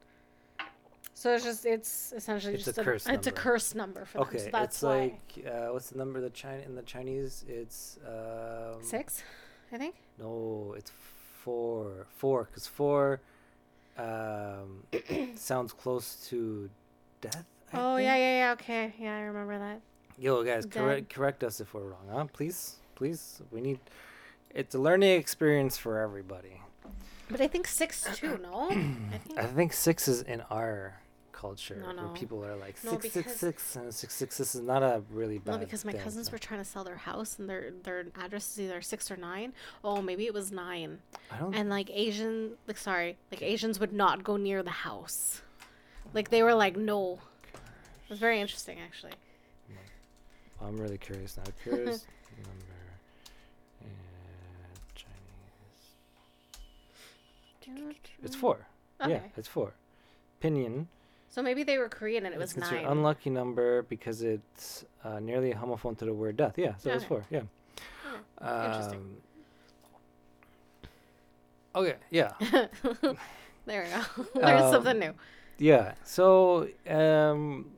[1.17, 4.27] So it's just it's essentially It's a just cursed it's a curse number for them.
[4.27, 4.99] Okay, so that's it's why.
[4.99, 6.21] like uh, what's the number?
[6.21, 9.23] The China in the Chinese, it's um, Six,
[9.71, 9.95] I think.
[10.19, 10.91] No, it's
[11.43, 12.05] four.
[12.17, 13.19] Four, cause four.
[13.97, 14.83] Um,
[15.35, 16.69] sounds close to
[17.19, 17.45] death.
[17.73, 18.05] I Oh think.
[18.05, 18.51] yeah, yeah, yeah.
[18.51, 19.81] Okay, yeah, I remember that.
[20.19, 22.25] Yo, guys, correct correct us if we're wrong, huh?
[22.31, 23.41] Please, please.
[23.49, 23.79] We need.
[24.53, 26.61] It's a learning experience for everybody.
[27.31, 28.37] But I think six too.
[28.37, 31.01] No, I think I think six is in our
[31.37, 34.37] culture No, where people are like No, six six and six six.
[34.37, 35.51] This is not a really bad.
[35.51, 36.31] no, because my thing, cousins so.
[36.31, 39.53] were trying to sell their house and their their address is either six or nine.
[39.83, 40.97] Oh, maybe it was nine.
[41.31, 41.53] I don't.
[41.53, 45.41] And like Asian, like sorry, like Asians would not go near the house.
[46.13, 47.19] Like they were like no.
[47.53, 49.13] It was very interesting actually.
[50.59, 51.43] I'm really curious now.
[51.63, 52.63] Curious number.
[58.23, 58.65] It's four.
[58.99, 59.21] Yeah, Okay.
[59.37, 59.73] it's four.
[60.41, 60.87] Pinyin.
[61.29, 62.85] So maybe they were Korean and it was it's nine.
[62.85, 66.57] unlucky number because it's uh, nearly a homophone to the word death.
[66.57, 67.25] Yeah, so it was four.
[67.29, 67.41] Yeah.
[68.65, 69.21] interesting.
[71.75, 71.95] Um, okay.
[72.09, 72.31] Yeah.
[73.65, 74.25] there we go.
[74.35, 75.13] There's Um, something new.
[75.59, 75.93] Yeah.
[76.03, 77.71] So um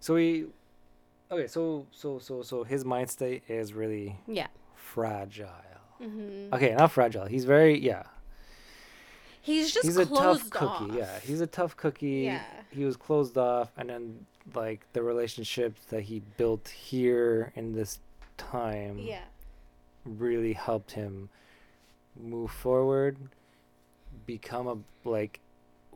[0.00, 0.46] so we
[1.30, 4.48] okay, so so so so his mind state is really Yeah.
[4.74, 5.48] fragile.
[5.98, 7.26] hmm Okay, not fragile.
[7.26, 8.04] He's very yeah.
[9.42, 10.92] He's just he's a closed tough cookie.
[10.92, 10.96] off.
[10.98, 12.22] Yeah, he's a tough cookie.
[12.24, 12.42] Yeah.
[12.70, 17.98] He was closed off and then like the relationships that he built here in this
[18.36, 19.22] time Yeah.
[20.04, 21.28] really helped him
[22.20, 23.16] move forward,
[24.26, 25.40] become a like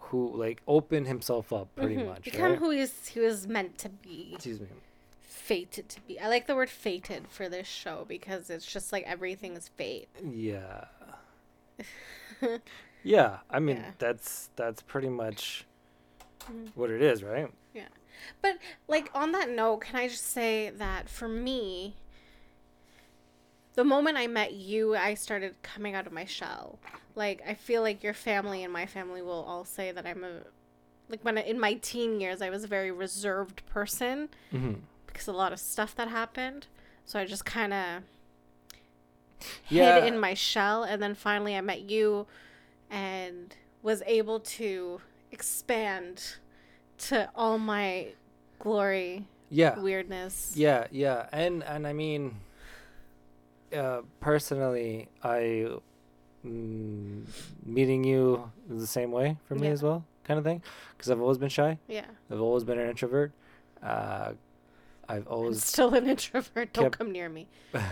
[0.01, 2.07] who like open himself up pretty Mhm.
[2.07, 2.25] much.
[2.25, 2.59] Become right?
[2.59, 4.31] who he's, he was meant to be.
[4.35, 4.69] Excuse me.
[5.21, 6.19] Fated to be.
[6.21, 10.09] I like the word fated for this show because it's just like everything is fate.
[10.23, 10.85] Yeah.
[13.05, 13.91] yeah, I mean Yeah.
[13.99, 15.65] that's that's pretty much
[16.51, 16.71] Mhm.
[16.75, 17.49] what it is, right?
[17.73, 17.89] Yeah.
[18.43, 21.97] But like on that note, can I just say that for me,
[23.75, 26.79] the moment I met you, I started coming out of my shell.
[27.15, 30.41] Like I feel like your family and my family will all say that I'm a
[31.09, 34.75] like when I, in my teen years I was a very reserved person Mm-hmm.
[35.07, 36.67] because a lot of stuff that happened.
[37.05, 38.03] So I just kind of
[39.69, 40.01] Yeah.
[40.01, 42.27] hid in my shell and then finally I met you
[42.91, 45.01] and was able to
[45.33, 46.37] expand
[46.99, 48.09] to all my
[48.59, 49.79] glory Yeah.
[49.79, 50.53] weirdness.
[50.57, 52.37] Yeah, yeah, and and I mean,
[53.77, 55.69] uh, personally, I
[56.47, 57.27] mm,
[57.65, 59.73] meeting you is the same way for me Yeah.
[59.73, 60.63] as well, kind of thing,
[60.97, 61.79] because I've always been shy.
[61.89, 62.07] Yeah.
[62.31, 63.33] I've always been an introvert.
[63.83, 64.33] Uh,
[65.07, 66.73] I've I'm always still an introvert.
[66.73, 67.49] Don't kept- come near me.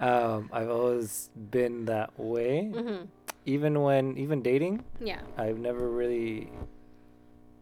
[0.00, 2.66] um, I've always been that way.
[2.66, 3.04] hmm
[3.46, 5.20] Even when even dating, Yeah.
[5.36, 6.50] I've never really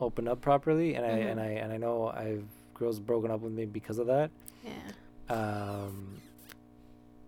[0.01, 1.31] opened up properly, and I Mhm.
[1.31, 4.31] and I and I know I've girls broken up with me because of that.
[4.65, 5.35] Yeah.
[5.35, 6.21] Um,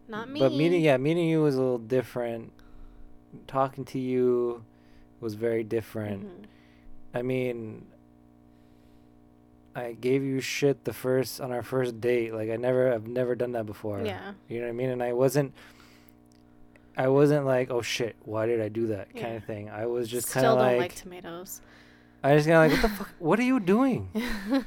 [0.09, 0.41] Not me.
[0.41, 2.53] But meeting, yeah, meeting you was a little different.
[3.47, 4.65] Talking to you
[5.21, 6.25] was very different.
[6.27, 6.47] Mhm.
[7.15, 7.87] I mean,
[9.75, 12.35] I gave you shit the first on our first date.
[12.35, 14.03] Like I never, I've never done that before.
[14.05, 14.33] Yeah.
[14.49, 14.91] You know what I mean?
[14.91, 15.55] And I wasn't,
[16.97, 19.71] I wasn't like, oh shit, why did I do that kind of thing.
[19.71, 21.61] I was just Still kind of don't like, like tomatoes.
[22.23, 23.09] I was kind of like, what the fuck?
[23.19, 24.11] What are you doing?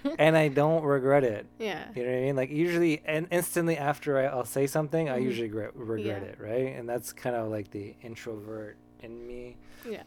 [0.17, 1.45] and I don't regret it.
[1.59, 1.85] yeah.
[1.95, 2.35] You know what I mean?
[2.35, 5.23] Like usually, and instantly after I, I'll say something, I Mhm.
[5.23, 6.29] usually regret, regret Yeah.
[6.29, 6.75] it, right?
[6.75, 9.57] And that's kind of like the introvert in me.
[9.87, 10.03] Yeah.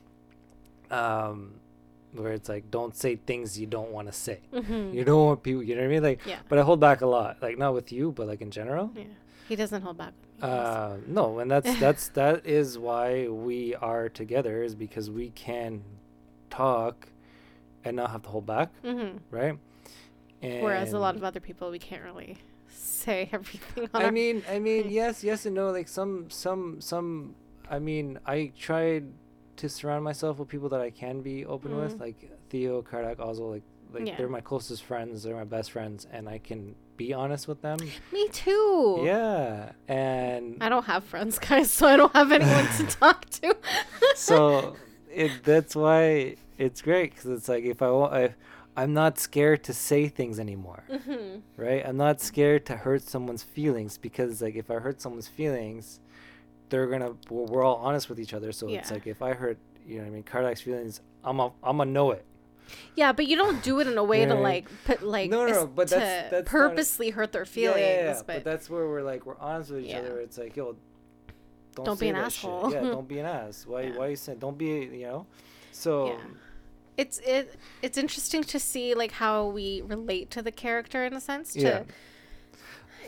[0.91, 1.55] Um,
[2.13, 4.41] where it's like, don't say things you don't want to say.
[4.53, 5.63] hmm You don't want people.
[5.63, 6.03] You know what I mean?
[6.03, 6.39] Like, Yeah.
[6.49, 7.43] but I hold back a lot.
[7.43, 8.91] Like not with you, but like in general.
[8.97, 9.05] Yeah.
[9.49, 10.13] He doesn't hold back.
[10.21, 10.67] with me, yes.
[10.67, 15.83] Uh, no, and that's that's that is why we are together is because we can
[16.51, 17.09] talk
[17.85, 19.21] and not have to hold back, Mhm.
[19.31, 19.57] right?
[20.43, 22.39] And Whereas a lot of other people, we can't really
[22.69, 25.71] say everything on I mean, I mean, yes, yes, and no.
[25.71, 27.35] Like some, some, some.
[27.71, 29.05] I mean, I tried
[29.57, 32.01] to surround myself with people that I can be open with, Mhm.
[32.01, 33.53] like Theo, Kardak, Oswald.
[33.55, 34.17] Like, like Yeah.
[34.17, 35.23] they're my closest friends.
[35.23, 37.79] They're my best friends, and I can be honest with them.
[38.13, 39.01] Me too.
[39.05, 43.57] Yeah, and I don't have friends, guys, so I don't have anyone to talk to.
[44.15, 44.77] so
[45.11, 48.37] it that's why it's great because it's like if I want, if
[48.77, 50.85] I'm not scared to say things anymore.
[50.91, 51.83] hmm right?
[51.87, 56.01] I'm not scared to hurt someone's feelings because like if I hurt someone's feelings,
[56.69, 58.53] they're gonna we're, we're all honest with each other.
[58.53, 61.53] So it's like if I hurt you know what I mean Kardak's feelings, I'm a,
[61.63, 62.25] I'm gonna know it.
[62.97, 65.53] Yeah, but you don't do it in a way to like put like No, no,
[65.53, 68.17] no, but that's- that's not- purposely hurt their Yeah, yeah, feelings.
[68.19, 70.01] yeah, But, that's where we're like we're honest with each Yeah.
[70.01, 70.19] other.
[70.21, 70.77] It's like yo,
[71.77, 72.51] don't, Don't be an that shit.
[72.51, 72.73] asshole.
[72.73, 73.65] Yeah, don't be an ass.
[73.67, 73.97] Why Yeah.
[73.97, 75.27] why you saying don't be you know?
[75.71, 76.19] So Yeah.
[76.97, 81.21] it's it it's interesting to see like how we relate to the character in a
[81.21, 81.53] sense.
[81.53, 81.83] To, yeah,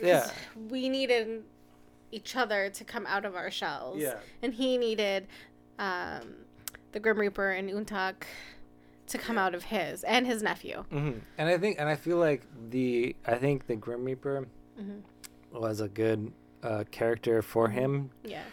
[0.01, 0.29] yeah,
[0.69, 1.43] We needed
[2.11, 3.99] each other to come out of our shells.
[3.99, 4.15] Yeah.
[4.41, 5.27] And he needed
[5.77, 6.33] um,
[6.91, 8.27] the Grim Reaper and Eun-tak
[9.07, 10.83] to come out of his and his nephew.
[10.89, 14.47] hmm And I think, and I feel like the, I think the Grim Reaper
[14.79, 15.01] Mhm.
[15.51, 16.31] was a good
[16.63, 18.43] uh, character for him Yeah.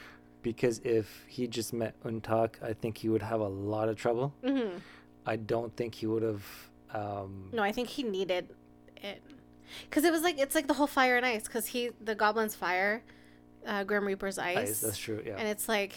[0.43, 4.33] because if he just met Eun-tak, I think he would have a lot of trouble.
[4.45, 4.79] hmm
[5.29, 6.45] I don't think he would have.
[6.93, 8.49] Um, No, I think he needed
[8.97, 9.21] it
[9.83, 12.55] because it was like it's like the whole fire and ice because he the goblin's
[12.55, 13.03] fire,
[13.67, 15.23] uh, Grim Reaper's ice, ice, that's true.
[15.27, 15.37] Yeah.
[15.39, 15.93] and it's like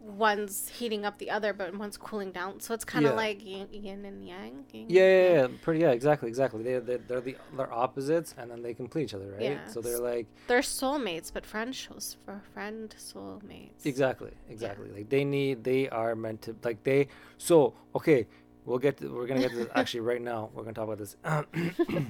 [0.00, 2.58] one's heating up the other, but one's cooling down.
[2.58, 3.16] So it's kind of Yeah.
[3.16, 4.64] like yin, yin and yang.
[4.72, 5.50] yin Yeah, and yeah, yang.
[5.52, 5.80] yeah, pretty.
[5.80, 6.62] Yeah, exactly, exactly.
[6.64, 9.42] They they're, they're the they're opposites, and then they complete each other, right?
[9.42, 9.66] Yeah.
[9.68, 13.84] So they're like They're soulmates, but friend shows for friend soulmates.
[13.86, 14.90] exactly, exactly.
[14.90, 17.06] Like they need, they are meant to like they.
[17.38, 18.26] So okay,
[18.64, 18.96] we'll get.
[18.98, 20.50] To, we're gonna get to this actually right now.
[20.52, 21.16] We're gonna talk about this.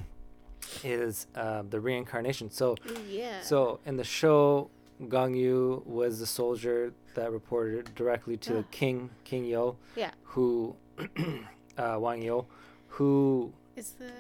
[0.85, 2.50] is uh, the reincarnation.
[2.50, 2.76] So
[3.09, 3.40] Yeah.
[3.42, 4.70] so in the show,
[5.09, 8.57] Gong Yoo was the soldier that reported directly to Yeah.
[8.59, 10.11] the king, King Yo, Yeah.
[10.24, 10.76] who,
[11.76, 12.46] uh, Wang Yeo,
[12.88, 14.11] who is the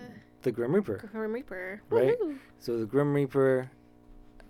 [0.42, 0.96] the Grim Reaper.
[1.12, 2.18] Grim Reaper Right.
[2.20, 2.36] Woohoo.
[2.58, 3.70] So the Grim Reaper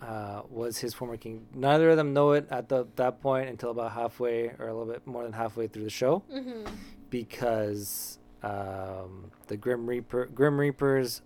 [0.00, 1.46] uh, was his former king.
[1.54, 4.92] Neither of them know it at the, that point until about halfway or a little
[4.92, 6.66] bit more than halfway through the show, Mhm.
[7.10, 11.22] because um, the Grim Reaper, Grim Reapers,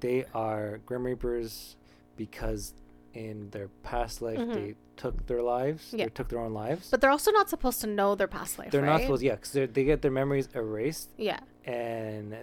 [0.00, 1.76] they are Grim Reapers
[2.16, 2.74] because
[3.16, 4.54] in their past life Mhm.
[4.54, 5.82] they took their lives.
[5.92, 6.04] Yeah.
[6.06, 6.90] They took their own lives.
[6.90, 8.70] But they're also not supposed to know their past life.
[8.72, 9.02] they're not right?
[9.02, 11.40] supposed, yeah, because they get their memories erased Yeah.
[11.64, 12.36] and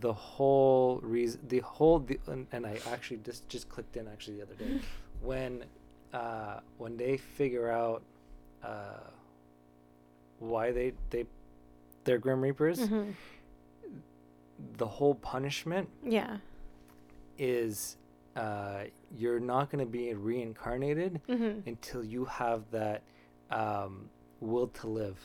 [0.00, 4.36] the whole reason the whole the, and, and i actually just just clicked in actually
[4.38, 4.80] the other day
[5.22, 5.64] when
[6.12, 8.02] uh when they figure out
[8.62, 8.98] uh
[10.40, 11.24] why they they
[12.04, 13.14] they're grim reapers Mhm.
[14.76, 16.38] the whole punishment Yeah.
[17.38, 17.96] is
[18.36, 18.84] uh
[19.16, 23.02] you're not going to be reincarnated hmm until you have that
[23.50, 24.08] um
[24.40, 25.18] will to live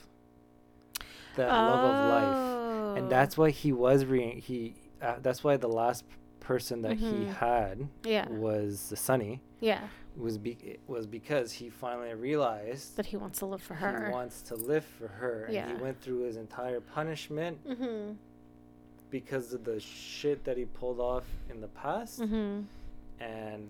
[1.35, 3.09] that love of life and Oh.
[3.09, 6.03] that's why he was re he uh, that's why the last
[6.39, 7.33] person that he Mhm.
[7.35, 8.27] had yeah.
[8.29, 9.87] was Sunny Yeah.
[10.17, 14.05] was be was because he finally realized That he wants to live for her.
[14.07, 18.13] he wants to live for her and he went through his entire punishment mm-hmm.
[19.09, 22.61] because of the shit that he pulled off in the past Mm-hmm.
[23.23, 23.69] and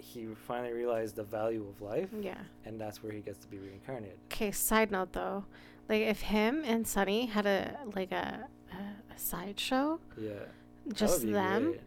[0.00, 2.38] he finally realized the value of life Yeah.
[2.64, 4.50] and that's where he gets to be reincarnated Okay.
[4.50, 5.44] Side note though,
[5.88, 10.30] like if him and Sunny had a like a a, a sideshow, yeah
[10.86, 11.64] that just would be them.
[11.72, 11.80] great.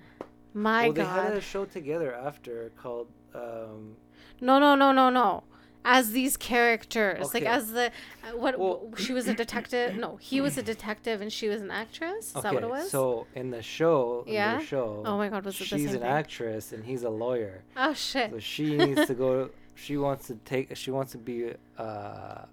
[0.54, 3.96] My well they had a show together after called um
[4.42, 5.44] No, no, no, no, no.
[5.86, 7.92] As these characters, like as the
[8.24, 9.96] uh, what Well- she was a detective.
[9.98, 12.34] No, he was a detective and she was an actress.
[12.36, 12.90] Is that what it was?
[12.90, 14.58] So in the show, in Yeah?
[14.58, 16.10] their show, Oh my God, was it the she's an thing?
[16.10, 17.64] actress and he's a lawyer.
[17.76, 18.32] oh shit.
[18.32, 19.50] So she needs to go.
[19.76, 20.76] She wants to take.
[20.78, 21.52] She wants to be.
[21.78, 22.44] Uh,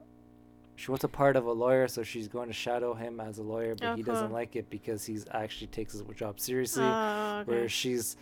[0.76, 3.42] she wants a part of a lawyer, so she's going to shadow him as a
[3.42, 6.82] lawyer, but Oh, he doesn't like it because he's actually takes his job seriously.
[6.82, 7.50] Oh, okay.
[7.52, 8.16] Whereas she's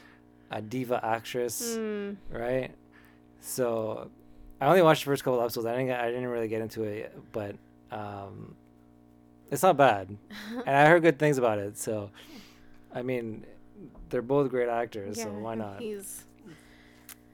[0.50, 2.72] a diva actress, Mm, right?
[3.40, 4.10] So
[4.60, 5.66] I only watched the first couple episodes.
[5.66, 5.90] I didn't.
[5.92, 7.56] I didn't really get into it, yet, but
[7.92, 8.54] um,
[9.50, 10.08] it's not bad,
[10.66, 11.78] and I heard good things about it.
[11.78, 12.10] So,
[12.94, 13.46] I mean,
[14.10, 15.80] they're both great actors, so why not?
[15.80, 16.24] He's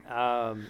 [0.07, 0.67] Um,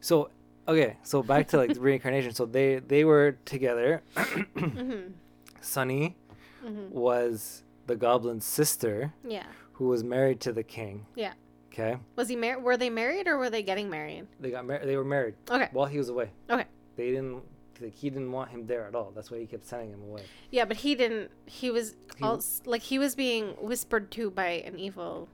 [0.00, 0.30] so
[0.68, 2.32] okay, so back to like the reincarnation.
[2.32, 4.02] So they they were together.
[4.14, 5.12] mm-hmm,
[5.60, 6.16] Sunny
[6.64, 6.90] mm-hmm.
[6.94, 11.06] was the goblin's sister, yeah, who was married to the king.
[11.16, 11.32] yeah.
[11.74, 12.62] Okay, Was he married?
[12.62, 14.28] Were they married or were they getting married?
[14.38, 14.86] they got married.
[14.88, 15.68] They were married Okay.
[15.72, 16.30] while he was away.
[16.48, 16.66] Okay.
[16.96, 17.42] They didn't.
[17.80, 19.10] Like, he didn't want him there at all.
[19.12, 20.22] That's why he kept sending him away.
[20.52, 21.32] Yeah, but he didn't.
[21.46, 25.28] He was He- als- like he was being whispered to by an evil.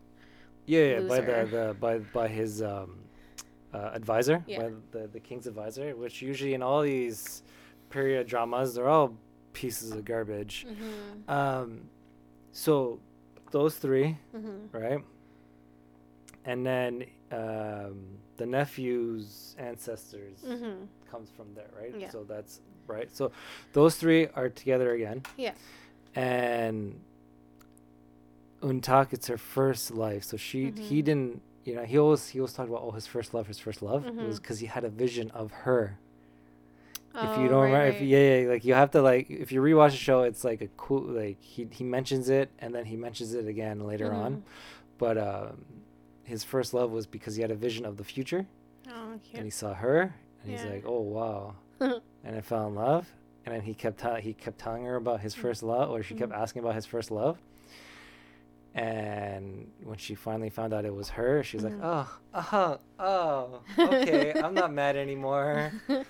[0.64, 3.00] Yeah, yeah, by the, the by by his um,
[3.74, 4.60] uh, advisor, Yeah.
[4.62, 7.42] by the the king's advisor, which usually in all these
[7.90, 9.14] period dramas, they're all
[9.52, 10.66] pieces of garbage.
[10.66, 11.30] Mm-hmm.
[11.30, 11.80] Um,
[12.52, 12.98] so
[13.50, 14.76] those three, Mm-hmm.
[14.78, 15.04] right?
[16.44, 18.00] And then um,
[18.36, 20.84] the nephew's ancestors Mm-hmm.
[21.10, 21.94] comes from there, right?
[21.98, 22.10] Yeah.
[22.10, 23.14] So that's right.
[23.14, 23.30] So
[23.72, 25.22] those three are together again.
[25.36, 25.52] Yeah.
[26.14, 27.00] And
[28.62, 30.24] Eun-tak, it's her first life.
[30.24, 31.04] So she he Mhm.
[31.04, 33.82] didn't you know, he always he always talked about oh his first love, his first
[33.82, 34.06] love.
[34.06, 35.98] It was because he had a vision of her.
[37.22, 39.60] if Oh, you don't remember, if yeah, yeah, like you have to like if you
[39.60, 42.96] rewatch the show, it's like a cool like he he mentions it and then he
[42.96, 44.36] mentions it again later on.
[44.36, 44.42] Mhm.
[44.98, 45.64] But um,
[46.30, 48.46] his first love was because he had a vision of the future
[48.88, 53.06] Oh, and he saw her and he's like, oh wow, and I fell in love.
[53.44, 56.32] And then he kept he kept telling her about his first love, or she kept
[56.32, 56.42] Mhm.
[56.42, 57.36] asking about his first love.
[58.74, 61.70] And when she finally found out it was her, she was Mhm.
[61.70, 62.08] like, "Oh,
[62.52, 63.60] oh, oh,
[63.94, 65.72] okay, I'm not mad anymore."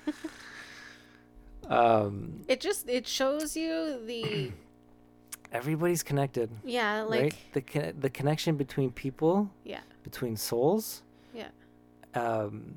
[1.69, 4.53] Um, It just it shows you the
[5.53, 7.35] everybody's connected, yeah like right?
[7.53, 11.03] The con- the connection between people, yeah between souls.
[11.35, 11.49] Yeah.
[12.15, 12.77] Um,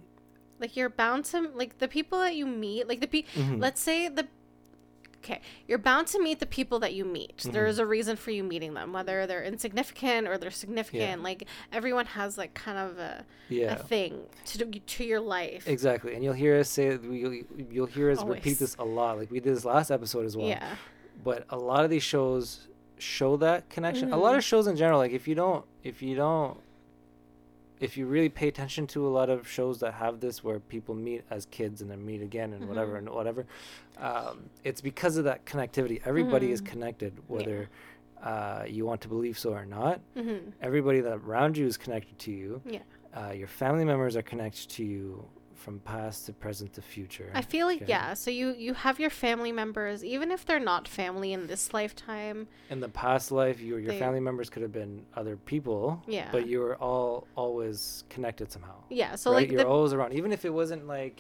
[0.59, 3.59] like you're bound to like the people that you meet like the pe- mhm.
[3.59, 4.27] let's say the
[5.17, 7.51] okay you're bound to meet the people that you meet Mhm.
[7.53, 12.05] there's a reason for you meeting them whether they're insignificant or they're significant like everyone
[12.05, 13.73] has like kind of a, yeah.
[13.73, 17.85] a thing to do to your life Exactly, and you'll hear us say you'll, you'll
[17.87, 19.17] hear us repeat this a lot.
[19.17, 20.47] Like we did this last episode as well.
[20.47, 20.75] yeah
[21.23, 22.67] But a lot of these shows
[22.97, 24.11] show that connection.
[24.13, 24.37] A lot Mhm.
[24.39, 26.57] of shows in general, like if you don't, if you don't,
[27.79, 30.95] if you really pay attention to a lot of shows that have this, where people
[30.95, 32.97] meet as kids and then meet again and whatever Mhm.
[32.99, 33.45] and whatever,
[33.97, 36.01] um, it's because of that connectivity.
[36.05, 36.65] Everybody is Mhm.
[36.67, 37.69] connected, whether
[38.21, 39.99] uh, you want to believe so or not.
[40.15, 40.51] mm-hmm.
[40.61, 42.61] Everybody that around you is connected to you.
[42.65, 42.79] Yeah.
[43.13, 45.25] Uh, your family members are connected to you
[45.63, 47.29] from past to present to future.
[47.33, 47.89] i feel like Okay.
[47.95, 51.63] yeah so you you have your family members even if they're not family in this
[51.79, 52.39] lifetime
[52.69, 55.83] In the past life, your your They- family members could have been other people.
[56.17, 56.29] Yeah.
[56.35, 57.11] But you were all
[57.43, 58.77] always connected somehow.
[59.01, 59.37] yeah so right?
[59.39, 61.17] like You're the, always around, even if it wasn't like,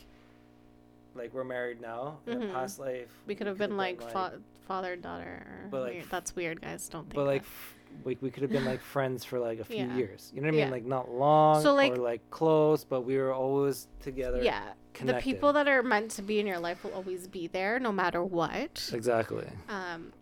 [1.15, 2.01] like we're married now.
[2.27, 2.41] In Mhm.
[2.47, 5.35] the past life, we could have been like fa- father daughter
[5.73, 6.09] But, like, weird.
[6.13, 7.47] that's weird guys don't think but like, that.
[7.47, 9.95] f- we, we could have been like friends for like a few Yeah.
[9.95, 10.31] years.
[10.33, 10.67] You know what I mean?
[10.67, 10.71] Yeah.
[10.71, 14.41] Like not long So, like- or like close, but we were always together.
[14.43, 14.61] yeah
[14.93, 15.21] Connected.
[15.21, 17.91] the people that are meant to be in your life will always be there no
[17.91, 19.47] matter what Exactly.
[19.69, 20.13] um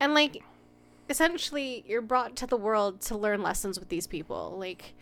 [0.00, 0.42] and like
[1.08, 4.94] essentially you're brought to the world to learn lessons with these people like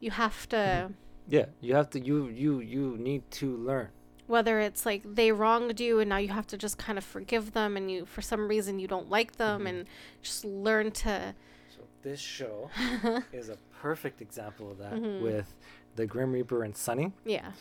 [0.00, 0.90] you have to.
[1.28, 1.46] Yeah.
[1.60, 2.00] You have to.
[2.00, 3.88] You you you need to learn.
[4.30, 7.52] Whether it's like they wronged you and now you have to just kind of forgive
[7.52, 9.68] them and you for some reason you don't like them Mhm.
[9.68, 9.84] and
[10.22, 11.34] just learn to
[11.76, 12.70] So this show
[13.32, 15.20] is a perfect example of that Mhm.
[15.22, 15.54] with
[15.96, 17.12] the Grim Reaper and Sunny.
[17.24, 17.52] yeah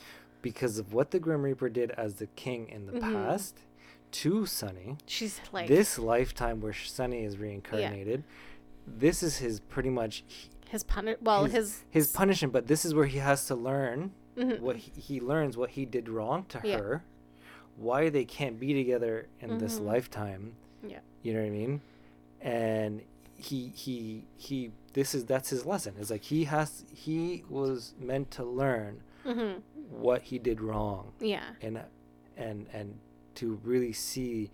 [0.41, 3.01] because of what the Grim Reaper did as the king in the Mhm.
[3.13, 3.55] past
[4.11, 4.97] to Sunny.
[5.05, 8.23] she's like this lifetime where Sunny is reincarnated,
[8.87, 10.23] this is his pretty much
[10.69, 12.53] his punish well his- his his punishment.
[12.53, 14.59] But this is where he has to learn Mhm.
[14.61, 16.77] what he, he learns what he did wrong to Yeah.
[16.77, 17.03] her,
[17.77, 19.85] why they can't be together in this Mhm.
[19.85, 20.53] lifetime.
[20.87, 20.99] Yeah.
[21.21, 21.81] you know what I mean,
[22.41, 23.01] and
[23.35, 24.71] he he he.
[24.93, 25.95] This is that's his lesson.
[25.99, 29.61] It's like he has he was meant to learn Mhm.
[29.89, 31.81] what he did wrong yeah and
[32.37, 32.99] and and
[33.35, 34.49] to really see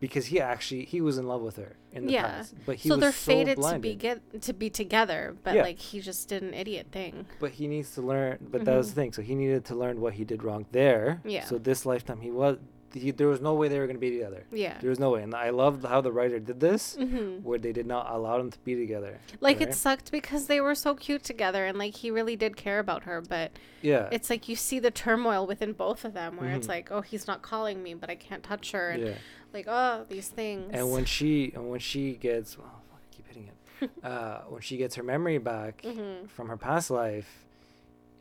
[0.00, 2.22] because he actually he was in love with her in the Yeah.
[2.22, 3.82] past but he so was they're so fated to blinded.
[3.82, 5.62] be get to be together but Yeah.
[5.62, 8.86] like he just did an idiot thing but he needs to learn but that was
[8.88, 8.90] Mhm.
[8.90, 11.44] the thing so he needed to learn what he did wrong there Yeah.
[11.44, 12.56] so this lifetime he was
[12.92, 14.44] he, there was no way they were going to be together.
[14.50, 14.76] Yeah.
[14.80, 15.22] There was no way.
[15.22, 18.50] And i loved how the writer did this hmm where they did not allow them
[18.50, 22.10] to be together like it sucked because they were so cute together and like he
[22.10, 24.08] really did care about her but yeah.
[24.12, 26.70] it's like you see the turmoil within both of them where it's Mhm.
[26.70, 29.14] like oh he's not calling me but i can't touch her and yeah.
[29.52, 30.70] like oh these things.
[30.72, 33.90] And when she and when she gets oh, fuck, I keep hitting it.
[34.04, 37.46] Uh when she gets her memory back hmm from her past life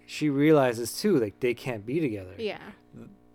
[0.06, 2.34] she realizes too like they can't be together.
[2.38, 2.60] Yeah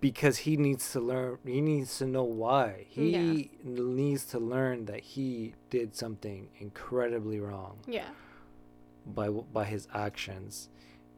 [0.08, 3.44] because he needs to learn he needs to know why he Yeah.
[3.64, 8.10] needs to learn that he did something incredibly wrong yeah
[9.18, 9.28] by
[9.58, 10.68] by his actions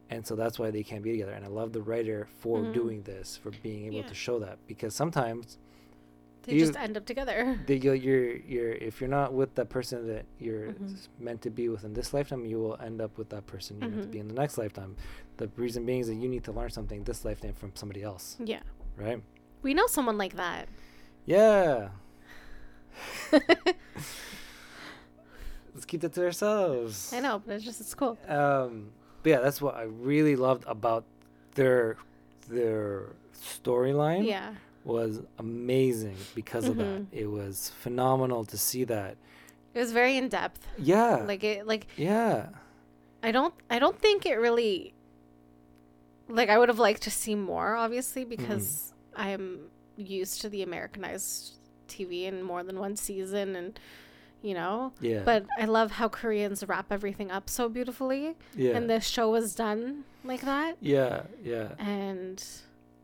[0.09, 2.73] and so that's why they can't be together and i love the writer for Mhm.
[2.81, 4.13] doing this for being able Yeah.
[4.15, 5.59] to show that because sometimes
[6.45, 9.69] they You- just end up together they, you're, you're you're if you're not with that
[9.77, 11.09] person that you're Mhm.
[11.27, 13.91] meant to be with in this lifetime you will end up with that person you're
[13.91, 14.17] meant to Mhm.
[14.17, 14.93] be in the next lifetime
[15.39, 18.27] the reason being is that you need to learn something this lifetime from somebody else
[18.55, 18.63] yeah
[18.97, 19.23] right?
[19.63, 20.69] We know someone like that.
[21.25, 21.89] Yeah.
[23.33, 23.45] Let's
[25.87, 27.13] keep that to ourselves.
[27.13, 28.17] I know but it's just it's cool.
[28.29, 28.91] Um
[29.23, 31.05] but yeah that's what i really loved about
[31.57, 31.97] their
[32.49, 34.55] their storyline yeah.
[34.85, 36.85] was amazing because of that.
[36.85, 37.07] Mhm.
[37.13, 39.17] it was phenomenal to see that.
[39.75, 41.17] It was very in depth yeah.
[41.27, 42.47] Like it like yeah.
[43.23, 44.95] I don't I don't think it really
[46.29, 48.31] like I would have liked to see more obviously Mm-hmm.
[48.43, 49.61] because I am
[49.97, 51.55] used to the Americanized
[51.89, 53.79] TV in more than one season and
[54.43, 54.93] you know?
[55.01, 55.23] Yeah.
[55.25, 58.37] But I love how Koreans wrap everything up so beautifully.
[58.55, 58.77] Yeah.
[58.77, 60.77] And this show was done like that.
[60.81, 61.69] Yeah yeah.
[61.79, 62.43] And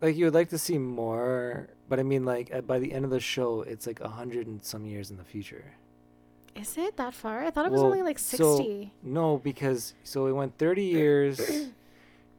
[0.01, 3.05] like you would like to see more but i mean like at, by the end
[3.05, 5.65] of the show it's like a hundred and some years in the future.
[6.55, 7.45] Is it that far?
[7.45, 8.93] I thought it was Well, only like so- 60.
[9.03, 11.41] no because so it went 30 years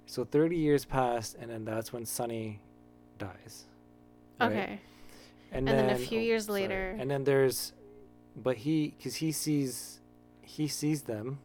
[0.06, 2.60] so 30 years passed and then that's when sunny
[3.18, 3.66] dies
[4.40, 4.52] right?
[4.52, 4.80] okay.
[5.52, 6.62] and, And then then, a few oh, years sorry.
[6.62, 7.74] later- and then there's
[8.36, 10.00] but he because he sees
[10.42, 11.40] he sees them,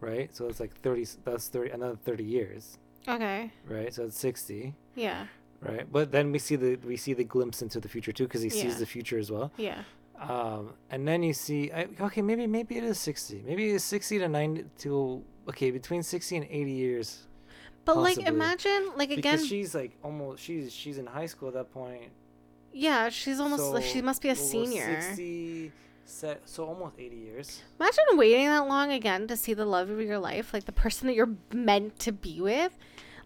[0.00, 0.34] right?
[0.34, 2.78] So it's like 30, that's 30 another 30 years,
[3.08, 3.50] Okay.
[3.68, 3.92] right?
[3.94, 5.26] So it's 60, Yeah.
[5.60, 5.90] right?
[5.90, 8.48] But then we see the we see the glimpse into the future too cuz he
[8.48, 8.62] Yeah.
[8.62, 9.50] sees the future as well.
[9.56, 9.82] Yeah.
[10.18, 13.42] Um and then you see I, okay, maybe maybe it is 60.
[13.46, 17.26] Maybe it's 60 to 90 to okay, between 60 and 80 years.
[17.84, 21.54] But like imagine like again because she's like almost she's she's in high school at
[21.54, 22.10] that point.
[22.72, 25.00] yeah, she's almost like she must be a senior.
[25.02, 25.72] 60
[26.06, 27.62] set, so almost 80 years.
[27.80, 31.06] Imagine waiting that long again to see the love of your life, like the person
[31.06, 32.76] that you're meant to be with.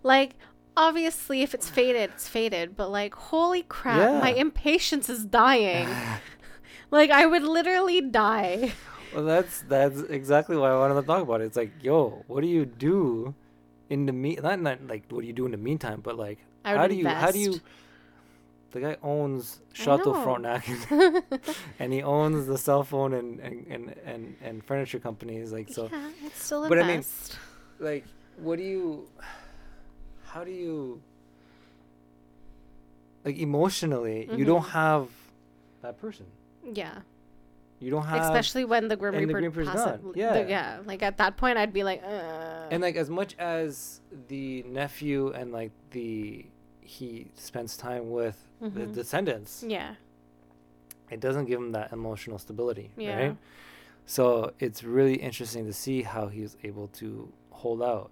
[0.03, 0.35] Like
[0.77, 5.89] obviously if it's faded, it's faded, but like holy crap, my impatience is dying.
[6.91, 8.73] like I would literally die.
[9.15, 11.45] Well, that's that's exactly why I wanted to talk about it.
[11.45, 13.35] It's like, yo, what do you do
[13.91, 14.39] in the mean?
[14.43, 16.87] Not not like what do you do in the meantime, but like I would how
[16.89, 17.47] do you how do you?
[17.47, 17.65] invest.
[18.71, 20.23] The guy owns Chateau know.
[20.23, 20.69] Frontenac,
[21.79, 25.53] and he owns the cell phone and and, and, and, and furniture companies.
[25.53, 27.05] Like so, yeah, it's still But I mean-
[27.81, 28.05] like
[28.37, 29.09] what do you?
[30.27, 31.01] How do you?
[33.25, 34.71] Like emotionally, you don't Mhm.
[34.71, 35.09] have
[35.83, 36.27] that person.
[36.75, 36.99] yeah.
[37.81, 39.85] You don't have Especially when the Grim the Reaper Grim Reaper's passes.
[40.03, 40.13] gone.
[40.13, 40.47] the- Yeah.
[40.47, 40.79] yeah.
[40.85, 42.69] Like at that point, I'd be like, uh.
[42.71, 46.47] and like as much as the nephew and like the
[46.81, 48.95] he spends time with the Mhm.
[48.95, 49.95] descendants yeah.
[51.11, 53.17] it doesn't give him that emotional stability Yeah.
[53.19, 53.37] right
[54.07, 58.11] so it's really interesting to see how he was able to hold out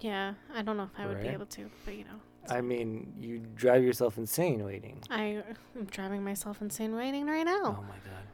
[0.00, 0.34] Yeah.
[0.54, 2.20] I don't know if I would be able to, but you know.
[2.48, 5.42] i mean you drive yourself insane waiting I
[5.76, 7.76] am driving myself insane waiting right now.
[7.78, 8.24] oh my god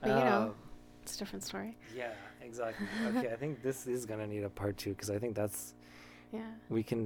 [0.00, 0.54] But, you know.
[0.54, 1.76] Uh, It's a different story.
[1.94, 5.34] yeah exactly okay i think this is gonna need a part two because i think
[5.36, 5.74] that's
[6.32, 6.40] Yeah.
[6.68, 7.00] we can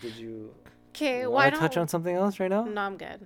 [0.00, 0.54] did you
[0.96, 1.26] Okay.
[1.26, 3.20] Why don't touch on something else right now No, I'm good.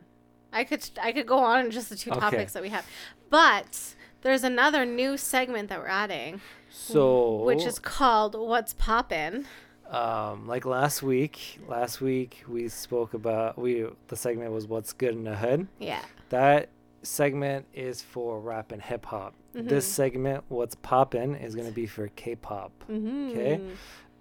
[0.52, 2.20] I could I could go on just the two Okay.
[2.20, 2.86] topics that we have,
[3.28, 6.40] but there's another new segment that we're adding,
[6.70, 9.46] so which is called "What's Poppin'."
[9.90, 15.14] um like last week last week we spoke about we the segment was what's good
[15.14, 16.02] in the hood Yeah.
[16.30, 16.68] that
[17.02, 19.90] segment is for rap and hip hop this Mhm.
[19.90, 23.70] segment what's poppin is going to be for k-pop Mm-hmm.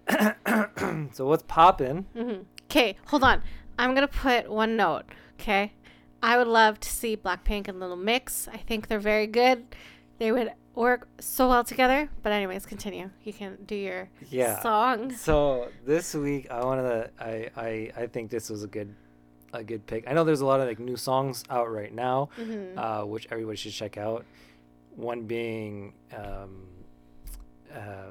[1.12, 2.42] so what's poppin Mm-hmm.
[2.70, 3.42] Okay, hold on.
[3.78, 5.04] I'm gonna put one note.
[5.40, 5.72] Okay,
[6.22, 8.46] I would love to see Blackpink and Little Mix.
[8.48, 9.64] I think they're very good.
[10.18, 12.10] They would work so well together.
[12.22, 13.08] But anyways, continue.
[13.24, 15.12] You can do your yeah song.
[15.14, 18.94] so this week i wanted to I, I i think this was a good
[19.52, 22.28] a good pick i know there's a lot of like new songs out right now
[22.38, 22.78] Mm-hmm.
[22.78, 24.24] uh, which everybody should check out.
[24.94, 26.66] One being um,
[27.74, 28.10] uh,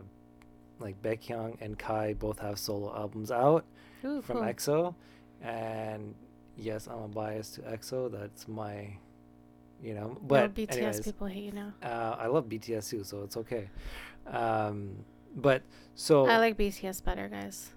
[0.80, 3.66] like Baekhyun and Kai both have solo albums out
[4.06, 4.46] Ooh, from cool.
[4.46, 4.96] EXO,
[5.42, 6.16] and
[6.56, 8.12] yes, I'm a bias to EXO.
[8.12, 8.96] That's my,
[9.84, 10.10] you know.
[10.10, 11.74] No, But BTS anyways, people hate you now.
[11.84, 13.70] uh, I love BTS too, so it's okay.
[14.28, 14.96] Um,
[15.36, 15.62] but
[15.96, 17.72] so I like BTS better, guys.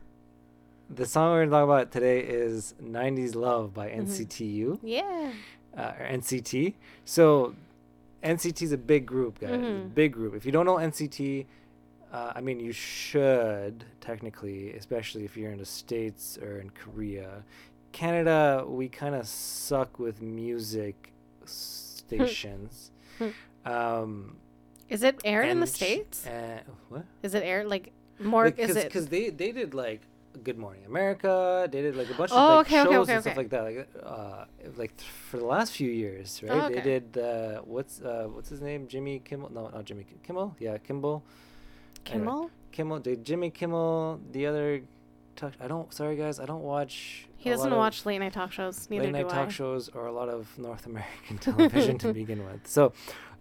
[0.93, 3.99] The song we're gonna talk about today is "90s Love" by Mhm.
[4.09, 4.79] NCT U.
[4.83, 5.33] Yeah.
[5.77, 6.75] uh, or NCT.
[7.05, 7.55] So
[8.25, 9.53] NCT is a big group, guys.
[9.53, 9.95] Mhm.
[9.95, 10.35] big group.
[10.35, 11.47] If you don't know NCT,
[12.13, 17.45] uh, I mean, you should technically, especially if you're in the States or in Korea.
[17.93, 21.13] Canada, we kind of suck with music
[21.45, 22.91] stations.
[23.65, 24.37] um,
[24.89, 26.27] Is it aired in the states?
[26.27, 27.05] Uh, what?
[27.23, 28.47] Is it aired like more?
[28.47, 28.85] is it?
[28.87, 30.01] Because they they did like
[30.45, 31.69] Good Morning America.
[31.71, 33.51] They did like a bunch Oh, of like, okay, okay, shows okay, and stuff like
[33.51, 33.63] that.
[33.65, 34.45] Like uh,
[34.77, 36.53] like th- for the last few years, right?
[36.53, 36.99] Oh, They okay.
[37.01, 38.87] did uh, what's uh, what's his name?
[38.89, 39.51] Jimmy Kimmel?
[39.53, 40.55] No, not Jimmy Ki- Kimmel.
[40.59, 41.23] Yeah, Kimball.
[42.07, 42.51] Anyway, Kimmel?
[42.73, 42.99] Kimmel.
[43.01, 44.21] Did Jimmy Kimmel?
[44.33, 44.83] The other.
[45.37, 45.93] Talk, I don't.
[45.93, 46.39] Sorry, guys.
[46.41, 47.27] I don't watch.
[47.37, 48.89] He doesn't watch late night talk shows.
[48.91, 52.45] Neither late night do talk shows or a lot of North American television to begin
[52.45, 52.67] with.
[52.67, 52.93] So,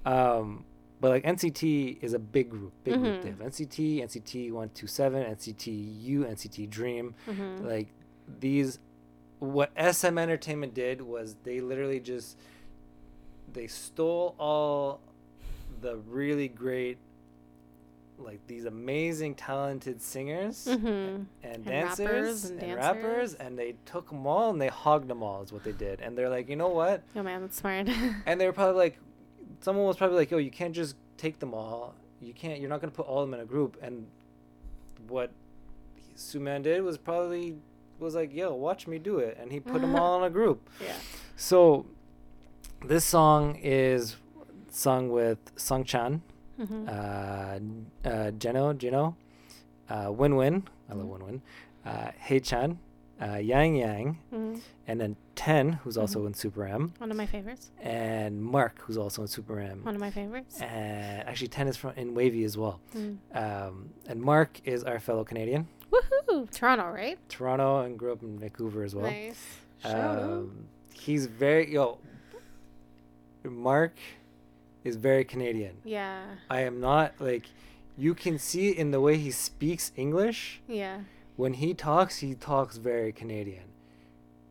[0.06, 0.64] um,
[1.02, 3.22] but like NCT is a big group, big group.
[3.22, 7.16] They have NCT, NCT one two seven, NCT U, NCT Dream.
[7.28, 7.66] Mhm.
[7.66, 7.88] Like
[8.40, 8.80] these,
[9.40, 12.38] what SM Entertainment did was they literally just
[13.54, 15.00] they stole all
[15.82, 16.98] the really great.
[18.22, 20.78] Like these amazing, talented singers Mhm.
[20.86, 25.08] and, And dancers rappers and and rappers, and they took them all and they hogged
[25.08, 25.42] them all.
[25.42, 27.02] Is what they did, and they're like, you know what?
[27.16, 27.88] Oh man, that's smart.
[28.26, 29.00] And they were probably like,
[29.62, 31.96] someone was probably like, yo, you can't just take them all.
[32.22, 32.60] You can't.
[32.60, 33.78] You're not gonna put all of them in a group.
[33.82, 34.08] And
[35.08, 35.32] what
[36.16, 37.56] Soo-man did was probably
[38.00, 40.70] was like, yo, watch me do it, and he put them all in a group.
[40.84, 40.94] yeah.
[41.36, 41.86] So
[42.86, 44.16] this song is
[44.70, 46.22] sung with Sung Chan,
[46.60, 46.88] Mhm.
[46.88, 49.16] uh, uh, Jeno, Jeno,
[49.90, 50.64] uh, Win Win.
[50.90, 51.10] I love Mhm.
[51.12, 51.42] Win Win.
[51.86, 52.78] Uh, Haechan,
[53.22, 54.62] uh, Yang Yang, Mhm.
[54.88, 56.02] and then Ten, who's Mm-hmm.
[56.02, 57.72] also in Super M, One of my favorites.
[57.82, 59.78] and Mark, who's also in Super M.
[59.84, 60.60] One of my favorites.
[60.60, 62.82] And actually, Ten is from in WayV as well.
[62.94, 63.18] Mm.
[63.34, 66.52] Um, and Mark is our fellow Canadian, Woohoo!
[66.52, 67.18] Toronto, right?
[67.30, 69.06] Toronto, and grew up in Vancouver as well.
[69.10, 69.42] Nice.
[69.86, 72.00] Um, he's very yo.
[73.44, 73.96] Mark
[74.84, 75.78] is very Canadian.
[75.86, 76.24] Yeah.
[76.50, 77.46] I am not like.
[77.98, 80.62] You can see in the way he speaks English.
[80.68, 81.02] Yeah.
[81.38, 83.64] When he talks, he talks very Canadian.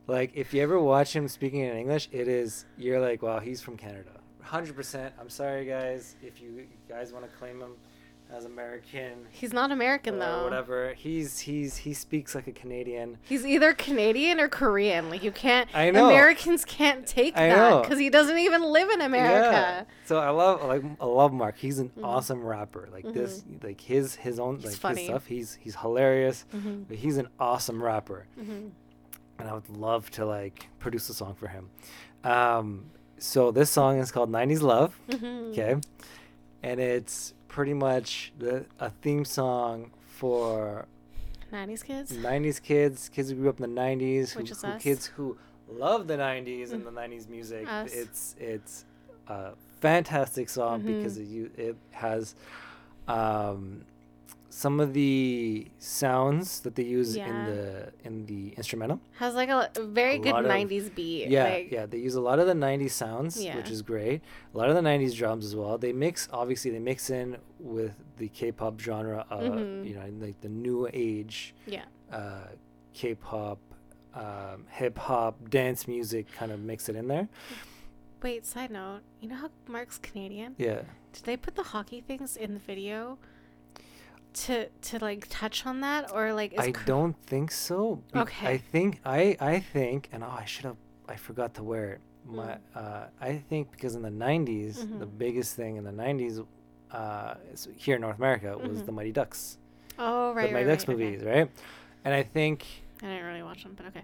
[0.08, 3.60] Like if you ever watch him speaking in English, it is you're like, wow, he's
[3.60, 4.10] from Canada.
[4.42, 5.14] Hundred percent.
[5.20, 7.72] I'm sorry, guys, if you, you guys want to claim him
[8.30, 10.44] as American He's not American or though.
[10.44, 10.92] whatever.
[10.94, 13.16] He's he's he speaks like a Canadian.
[13.22, 15.08] He's either Canadian or Korean.
[15.10, 15.68] Like you can't.
[15.74, 16.06] I know.
[16.10, 19.50] Americans can't take I that because he doesn't even live in America.
[19.50, 19.68] Yeah.
[19.70, 19.86] America.
[20.06, 21.56] So I love like I love Mark.
[21.58, 22.04] He's an Mhm.
[22.04, 22.88] awesome rapper.
[22.92, 25.00] Like this, like his his own He's like funny.
[25.02, 25.26] his stuff.
[25.26, 26.44] He's he's hilarious.
[26.54, 26.82] Mm-hmm.
[26.88, 28.26] But he's an awesome rapper.
[29.38, 29.40] Mm-hmm.
[29.40, 31.70] and I would love to like produce a song for him.
[32.24, 35.50] Um, so this song is called "90s Love," Mm-hmm.
[35.52, 35.76] okay,
[36.62, 40.86] and it's pretty much the a theme song for
[41.52, 42.12] 90s kids.
[42.12, 45.36] '90s kids, kids who grew up in the '90s, who, who- kids who
[45.68, 46.94] love the '90s and Mm.
[46.94, 47.68] the '90s music.
[47.68, 47.92] Us.
[47.92, 48.84] It's it's
[49.28, 50.86] a fantastic song Mhm.
[50.86, 52.34] because it you it has.
[53.06, 53.84] Um,
[54.58, 57.28] some of the sounds that they use Yeah.
[57.30, 60.86] in the in the instrumental Has like a, a very A good lot of- 90s
[60.98, 61.28] beat.
[61.28, 63.56] Yeah, like, yeah, they use a lot of the '90s sounds, Yeah.
[63.56, 64.18] which is great.
[64.54, 65.78] A lot of the '90s drums as well.
[65.78, 69.86] They mix, obviously, they mix in with the K-pop genre, uh, Mhm.
[69.88, 71.84] you know, like the new age Yeah.
[72.10, 72.48] uh,
[72.94, 73.58] K-pop,
[74.14, 77.28] um, hip hop, dance music, kind of mix it in there.
[78.24, 79.02] Wait, side note.
[79.20, 80.56] You know how Mark's Canadian?
[80.58, 80.82] Yeah,
[81.12, 83.18] Did they put the hockey things in the video
[84.34, 88.02] to to like touch on that or like is I Kor- don't think so.
[88.14, 88.46] Okay.
[88.46, 90.76] I think I I think, and oh, I should have.
[91.08, 92.00] I forgot to wear it.
[92.26, 92.58] My Mm.
[92.74, 95.18] uh, I think because in the '90s, the Mhm.
[95.18, 96.44] biggest thing in the '90s.
[96.90, 97.34] Uh,
[97.76, 98.86] here in North America was Mhm.
[98.86, 99.58] the Mighty Ducks.
[99.98, 100.46] Oh, right.
[100.46, 101.04] the Mighty right, Ducks right, okay.
[101.04, 101.50] movies, right?
[102.04, 102.64] And I think
[103.02, 104.02] I didn't really watch them, but okay.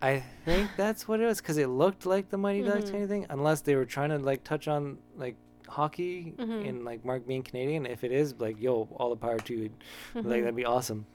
[0.00, 2.90] I think that's what it was because it looked like the Mighty Ducks Mhm.
[2.92, 3.26] kind of thing.
[3.30, 5.34] Unless they were trying to like touch on like
[5.68, 6.64] hockey Mhm.
[6.64, 7.86] in like Mark being Canadian.
[7.86, 9.70] If it is, like yo, all the power to you.
[10.14, 10.28] Like Mhm.
[10.42, 11.06] that'd be awesome.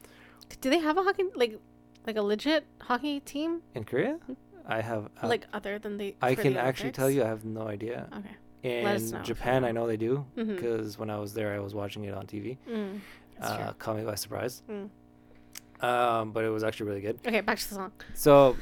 [0.62, 1.60] Do they have a hockey like
[2.06, 4.20] like a legit hockey team In Korea,
[4.68, 5.10] I have.
[5.22, 8.08] Uh, like other than the I can the actually tell you, I have no idea.
[8.18, 8.36] Okay.
[8.78, 9.88] In Let us know Japan, I know.
[9.88, 12.58] they do because when I was there, I was watching it on TV.
[12.70, 13.00] Mm,
[13.42, 14.62] Uh, caught me by surprise.
[14.70, 14.90] Mm.
[15.82, 17.20] Um, but it was actually really good.
[17.28, 17.92] Okay, back to the song.
[18.14, 18.56] So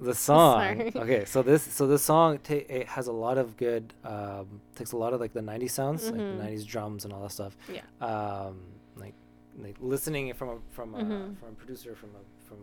[0.00, 0.90] the song.
[0.92, 0.92] Sorry.
[0.96, 4.92] Okay, so this so this song ta- it has a lot of good um takes
[4.92, 6.38] a lot of like the 90s sounds, like Mhm.
[6.38, 7.56] the 90s drums and all that stuff.
[7.72, 7.82] Yeah.
[8.00, 8.58] Um
[8.96, 9.14] like
[9.58, 11.36] like listening from a from a Mhm.
[11.38, 12.58] from a producer from a from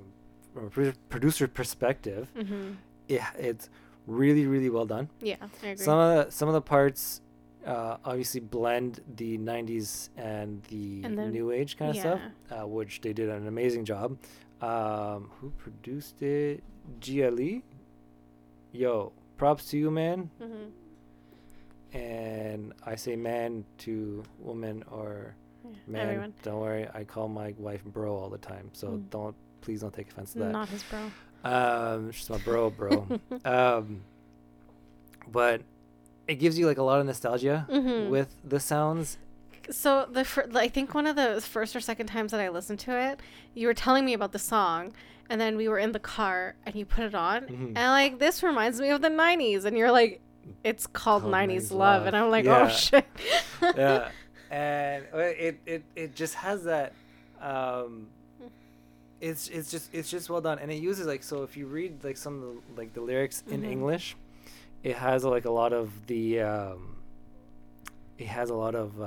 [0.54, 2.72] from a produ- producer perspective, Mm-hmm.
[3.10, 3.70] it, it's
[4.08, 5.10] really really well done.
[5.22, 5.76] Yeah, I agree.
[5.84, 7.22] Some of the some of the parts
[7.66, 12.22] uh, obviously blend the 90s and the And then- new age kind of stuff,
[12.52, 14.18] uh, which they did an amazing job.
[14.62, 16.64] Um, who produced it?
[17.00, 17.64] Gia Lee.
[18.72, 20.30] Yo, props to you, man.
[20.42, 21.98] mm-hmm.
[21.98, 25.36] And I say man to woman or
[25.88, 26.02] man.
[26.10, 26.34] Everyone.
[26.44, 29.10] Don't worry, I call my wife bro all the time, so Mm.
[29.10, 30.52] don't please don't take offense to that.
[30.52, 31.12] Not his bro.
[31.44, 33.08] Um, she's my bro, bro.
[33.46, 34.02] um,
[35.32, 35.62] but
[36.28, 38.10] it gives you like a lot of nostalgia Mhm.
[38.10, 39.18] with the sounds.
[39.72, 42.80] So the fir- I think one of the first or second times that I listened
[42.82, 43.20] to it,
[43.56, 44.94] you were telling me about the song,
[45.30, 47.66] and then we were in the car and you put it on, Mhm.
[47.76, 50.22] and like this reminds me of the '90s, and you're like,
[50.64, 51.80] it's called, Called 90s, 90s love.
[51.80, 52.08] Love.
[52.08, 52.66] and I'm like, Yeah.
[52.66, 53.06] oh shit.
[53.76, 54.10] yeah,
[54.52, 56.94] and uh, it, it it just has that.
[57.42, 58.08] Um,
[59.22, 61.44] it's it's just it's just well done, and it uses like so.
[61.44, 63.72] If you read like some of the like the lyrics in Mhm.
[63.72, 64.16] English,
[64.84, 66.42] it has like a lot of the.
[66.42, 66.98] Um,
[68.18, 69.00] it has a lot of.
[69.02, 69.06] Uh,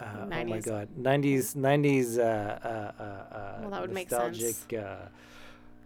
[0.00, 4.40] uh, oh my god, nineties, nineties, uh, uh, uh, uh, Well, that would make nostalgic,
[4.56, 4.64] sense.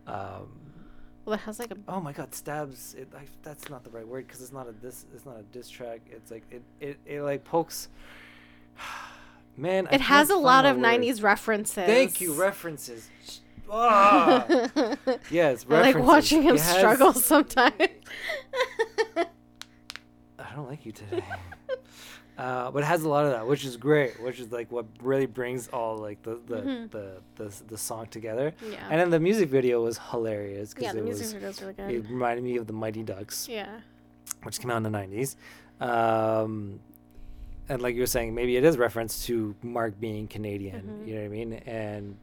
[0.08, 0.48] Um,
[1.24, 2.94] well, it has like a oh my god, stabs.
[2.94, 5.04] It, I, that's not the right word because it's not a dis.
[5.14, 6.00] It's not a diss track.
[6.10, 7.88] It's like it, it, it like pokes.
[9.56, 11.02] Man, I it has a lot of my word.
[11.02, 11.84] 90s references.
[11.86, 13.08] Thank you, references.
[13.70, 14.46] Ah!
[15.30, 17.74] yes, I like watching him has- struggle sometimes.
[20.38, 21.22] I don't like you today.
[22.38, 24.22] uh, but it has a lot of that, which is great.
[24.22, 26.90] Which is like what really brings all like the the Mhm.
[26.90, 28.54] the, the, the song together.
[28.70, 28.88] yeah.
[28.90, 31.90] And then the music video was hilarious yeah, because the it music was really good.
[31.90, 33.80] it reminded me of the Mighty Ducks, yeah.
[34.44, 35.36] which came out in the nineties.
[35.80, 36.80] Um,
[37.68, 40.82] and like you were saying, maybe it is reference to Mark being Canadian.
[40.82, 41.06] Mhm.
[41.08, 41.52] You know what I mean?
[41.66, 42.16] And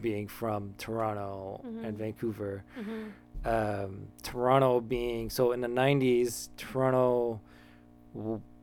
[0.00, 1.84] being from Toronto Mhm.
[1.86, 2.62] and Vancouver.
[2.78, 3.10] Mhm.
[3.44, 7.40] Um, Toronto being so in the '90s, Toronto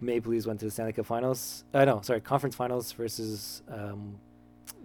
[0.02, 1.64] Maple Leafs went to the Stanley Cup Finals.
[1.74, 4.20] Uh, no, sorry, Conference Finals versus um,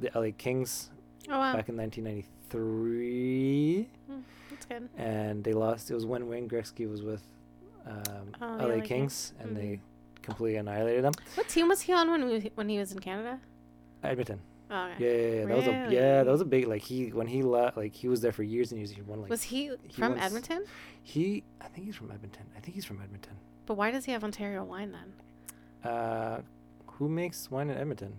[0.01, 0.91] the LA Kings
[1.29, 3.89] Oh wow, back in 1993,
[4.51, 4.89] that's good.
[4.97, 5.91] and they lost.
[5.91, 7.23] It was when Wayne Gretzky was with
[7.87, 9.33] um, Oh, LA LA Kings, Kings.
[9.41, 9.55] and Mhm.
[9.57, 9.81] they
[10.23, 11.13] completely annihilated them.
[11.35, 13.41] What team was he on when we, when he was in Canada?
[14.03, 14.41] Edmonton.
[14.71, 15.05] Oh, Yeah, okay.
[15.05, 15.45] yeah, yeah.
[15.47, 18.09] That was a yeah, that was a big like he when he left like he
[18.09, 18.91] was there for years and years.
[18.91, 20.65] He won like was he he from Edmonton?
[21.03, 21.45] he.
[21.61, 22.45] I think he's from Edmonton.
[22.57, 23.37] I think he's from Edmonton.
[23.73, 25.91] But why does he have Ontario wine then?
[25.91, 26.43] Uh,
[26.89, 28.13] who makes wine in Edmonton?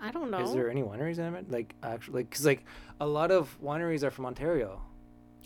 [0.00, 0.40] I don't know.
[0.40, 1.52] Is there any wineries in Edmonton?
[1.52, 2.64] Like actually, like because like
[2.98, 4.80] a lot of wineries are from Ontario.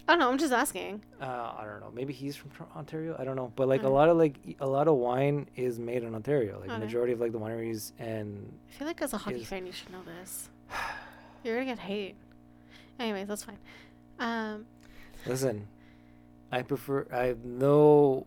[0.09, 1.03] oh no, I'm just asking.
[1.20, 1.24] Uh,
[1.59, 1.91] I don't know.
[1.93, 3.16] Maybe he's from Ontario.
[3.18, 3.51] I don't know.
[3.57, 6.61] But like a lot of like a lot of wine is made in Ontario.
[6.61, 6.79] Like Okay.
[6.79, 9.72] majority of like the wineries and I feel like as a hockey Is- fan, you
[9.72, 10.51] should know this.
[11.43, 12.14] You're gonna get hate.
[13.01, 13.59] Anyways, that's fine.
[14.20, 14.66] Um,
[15.27, 15.66] listen,
[16.53, 17.09] I prefer.
[17.12, 18.24] I know.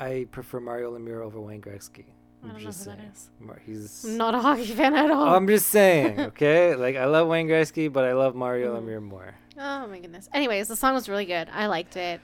[0.00, 2.04] I prefer Mario Lemieux over Wayne Gretzky.
[2.42, 2.98] I I'm don't know who just saying.
[3.12, 3.30] is.
[3.38, 4.04] Mar- He's.
[4.04, 5.34] I'm not a hockey fan at all.
[5.34, 6.74] I'm just saying, okay?
[6.74, 8.84] Like I love Wayne Gretzky, but I love Mario Mhm.
[8.86, 9.34] Lemieux more.
[9.58, 10.28] oh my goodness.
[10.32, 11.48] Anyways, the song was really good.
[11.52, 12.20] I liked it.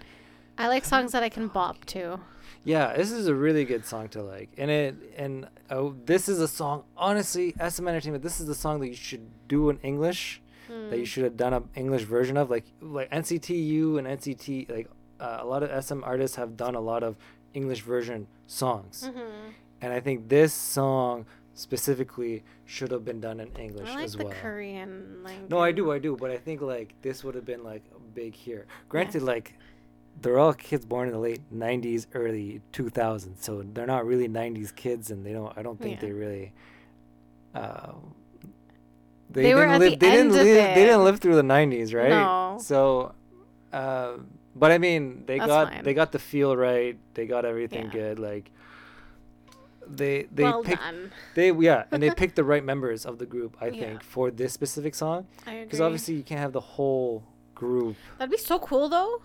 [0.59, 2.19] I like songs that I can bop to.
[2.65, 6.41] Yeah, this is a really good song to like, and it and oh, this is
[6.41, 6.85] a song.
[6.97, 10.41] Honestly, SM Entertainment, this is the song that you should do in English.
[10.91, 11.07] That you Mm.
[11.07, 14.69] should have done an English version of, like like NCT U and NCT.
[14.69, 14.89] Like
[15.21, 17.15] uh, a lot of SM artists have done a lot of
[17.61, 19.53] English version songs, Mhm.
[19.83, 22.35] and I think this song specifically
[22.75, 24.35] should have been done in English I like as the well.
[24.43, 24.91] Korean
[25.25, 25.51] language.
[25.51, 27.83] No, I do, I do, but I think like this would have been like
[28.15, 28.67] big here.
[28.93, 29.55] Granted, like
[30.23, 34.71] they're all kids born in the late '90s, early 2000s, so they're not really '90s
[34.85, 35.53] kids, and they don't.
[35.59, 36.09] I don't think Yeah.
[36.09, 36.53] they really.
[37.55, 37.93] Uh,
[39.31, 39.91] They were didn't at live.
[39.93, 40.45] the they didn't live.
[40.77, 42.11] They didn't live through the '90s, right?
[42.11, 42.59] No.
[42.61, 43.13] So,
[43.73, 44.19] uh,
[44.59, 45.85] but I mean, they That's got fine.
[45.85, 46.97] they got the feel right.
[47.15, 47.93] They got everything Yeah.
[48.01, 48.19] good.
[48.19, 48.51] Like.
[49.89, 51.13] They they well picked done.
[51.37, 53.81] they yeah and they picked the right members of the group I Yeah.
[53.83, 57.23] think for this specific song because obviously you can't have the whole
[57.55, 57.95] group.
[58.19, 59.23] that'd be so cool though.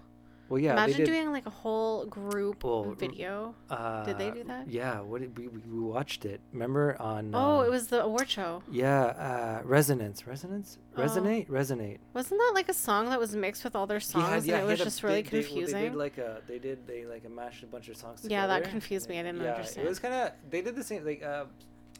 [0.51, 3.55] Well, yeah, Imagine doing like a whole group Well, video.
[3.69, 4.67] uh, did they do that?
[4.69, 4.99] Yeah.
[4.99, 6.41] What did we we, watched it?
[6.51, 7.31] Remember on?
[7.33, 8.61] oh, um, it was the award show.
[8.69, 11.01] Yeah, uh, resonance, resonance, Oh.
[11.03, 11.99] resonate, resonate.
[12.13, 14.67] Wasn't that like a song that was mixed with all their songs yeah, and it
[14.67, 15.73] was had a- just really they- they- confusing?
[15.83, 18.19] They, did like a, they did they like a mashed a bunch of songs.
[18.21, 18.33] Together.
[18.53, 19.19] Yeah, that confused me.
[19.19, 19.85] I didn't yeah, understand.
[19.87, 21.45] it was kind of they did the same like uh,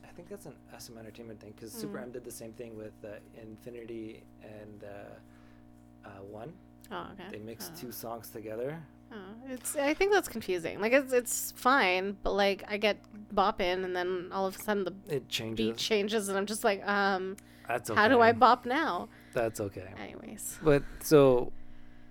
[0.04, 2.04] I think that's an SM Entertainment thing because Super Mm.
[2.04, 6.52] M did the same thing with uh, Infinity and uh, uh, One.
[6.92, 7.30] Oh, okay.
[7.32, 7.82] They mixed Oh.
[7.82, 8.82] two songs together.
[9.14, 9.16] Oh,
[9.50, 9.76] it's.
[9.76, 10.80] I think that's confusing.
[10.80, 12.98] Like it's it's fine, but like I get
[13.34, 15.58] bop in, and then all of a sudden the It changes.
[15.68, 17.36] beat changes, and I'm just like, um,
[17.68, 18.00] That's okay.
[18.00, 19.10] how do I bop now?
[19.34, 19.89] That's okay.
[20.02, 21.52] Anyways, But so,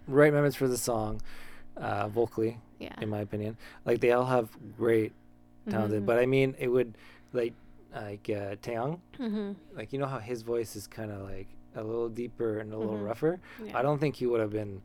[0.06, 1.20] right members for the song,
[1.76, 2.94] uh, vocally, yeah.
[3.00, 3.56] in my opinion,
[3.86, 5.12] like they all have great
[5.70, 6.02] talented.
[6.02, 6.06] Mhm.
[6.06, 6.96] But I mean, it would
[7.32, 7.54] like
[7.94, 9.56] like uh, Taeyong, Mhm.
[9.74, 12.78] like you know how his voice is kind of like a little deeper and a
[12.78, 13.06] little Mhm.
[13.06, 13.40] rougher.
[13.64, 13.78] Yeah.
[13.78, 14.82] I don't think he would have been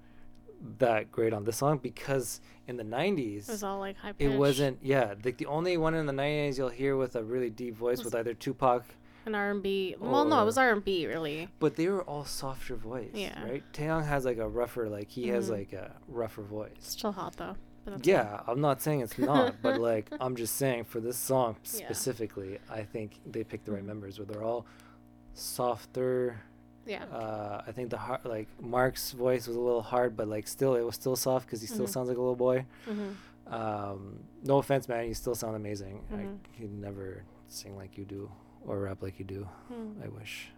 [0.79, 3.47] that great on this song because in the '90s.
[3.49, 4.37] It was all like high it pitched.
[4.37, 5.13] wasn't, yeah.
[5.23, 8.05] Like the only one in the '90s you'll hear with a really deep voice Was-
[8.05, 8.83] with either Tupac,
[9.27, 9.95] and B.
[9.99, 11.49] Well, no, it was or- R and B really.
[11.59, 13.43] but they were all softer voice, Yeah.
[13.43, 13.63] right?
[13.73, 15.53] Taeyong has like a rougher, like he has Mhm.
[15.53, 16.71] like a rougher voice.
[16.79, 17.55] Still hot though.
[18.01, 21.85] Yeah, I'm not saying it's not, but like I'm just saying for this song Yeah.
[21.85, 23.87] specifically, I think they picked the right Mhm.
[23.87, 24.65] members where they're all
[25.33, 26.41] softer.
[26.85, 27.03] Yeah.
[27.05, 30.75] Uh, I think the hard, like Mark's voice was a little hard, but like still
[30.75, 31.89] it was still soft because he still Mhm.
[31.89, 32.65] sounds like a little boy.
[32.85, 33.11] hmm
[33.47, 36.01] Um, no offense, man, you still sound amazing.
[36.11, 36.19] Mhm.
[36.19, 38.31] I could never sing like you do
[38.67, 39.47] or rap like you do.
[40.03, 40.49] I wish.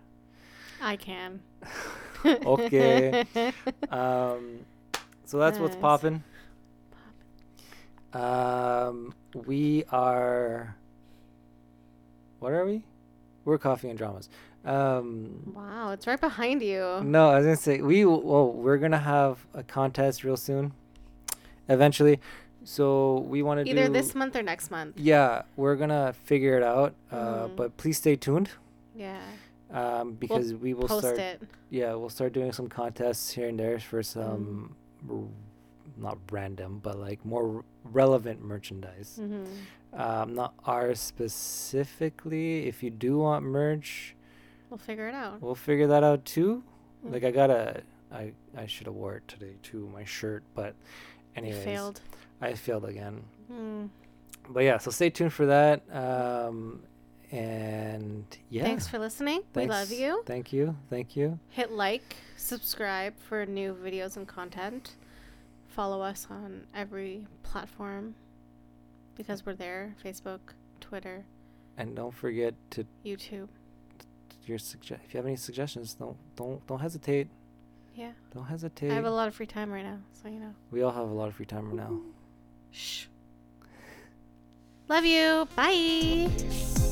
[0.82, 1.42] I can.
[2.26, 3.26] Okay.
[3.90, 4.66] Um,
[5.26, 5.82] so that's what's Nice.
[5.82, 6.24] popping.
[8.14, 10.76] Um, we are.
[12.40, 12.84] What are we?
[13.46, 14.30] We're coffee and dramas.
[14.66, 17.00] Um, wow, it's right behind you.
[17.04, 18.04] no, I was gonna say we.
[18.06, 20.74] Well, we're gonna have a contest real soon.
[21.70, 22.20] Eventually,
[22.64, 24.98] so we want to Either do this month or next month.
[24.98, 26.96] Yeah, we're gonna figure it out.
[27.12, 27.56] Uh, Mhm.
[27.56, 28.50] but please stay tuned.
[28.96, 29.20] Yeah.
[29.70, 31.20] Um, because we will Post start.
[31.20, 31.42] it.
[31.70, 34.76] Yeah, we'll start doing some contests here and there for some,
[35.10, 35.18] r-
[35.98, 39.18] not random, but like more r- relevant merchandise.
[39.22, 39.44] hmm
[39.94, 42.68] Um, not ours specifically.
[42.68, 44.16] If you do want merch,
[44.70, 45.42] We'll figure it out.
[45.42, 46.64] we'll figure that out too.
[47.06, 47.14] Mm.
[47.14, 50.44] Like I got a, I I should have wore it today too, my shirt.
[50.56, 50.76] But,
[51.36, 52.02] You anyways, failed.
[52.42, 53.24] I failed again.
[53.52, 53.90] Mm.
[54.50, 55.82] But yeah, so stay tuned for that.
[55.94, 56.82] Um,
[57.32, 58.64] And yeah.
[58.64, 59.42] Thanks for listening.
[59.54, 60.24] We love you.
[60.26, 60.76] Thank you.
[60.90, 61.38] Thank you.
[61.50, 64.96] Hit like, subscribe for new videos and content.
[65.68, 68.16] Follow us on every platform
[69.16, 70.40] because we're there Facebook,
[70.80, 71.26] Twitter,
[71.78, 73.50] And don't forget to YouTube.
[74.48, 77.28] Your suggest if you have any suggestions, don't don't don't hesitate.
[77.96, 78.12] Yeah.
[78.34, 78.92] Don't hesitate.
[78.92, 80.54] I have a lot of free time right now, so you know.
[80.72, 82.00] we all have a lot of free time right now.
[82.72, 83.06] Shh.
[84.88, 85.48] Love you.
[85.56, 86.87] Bye.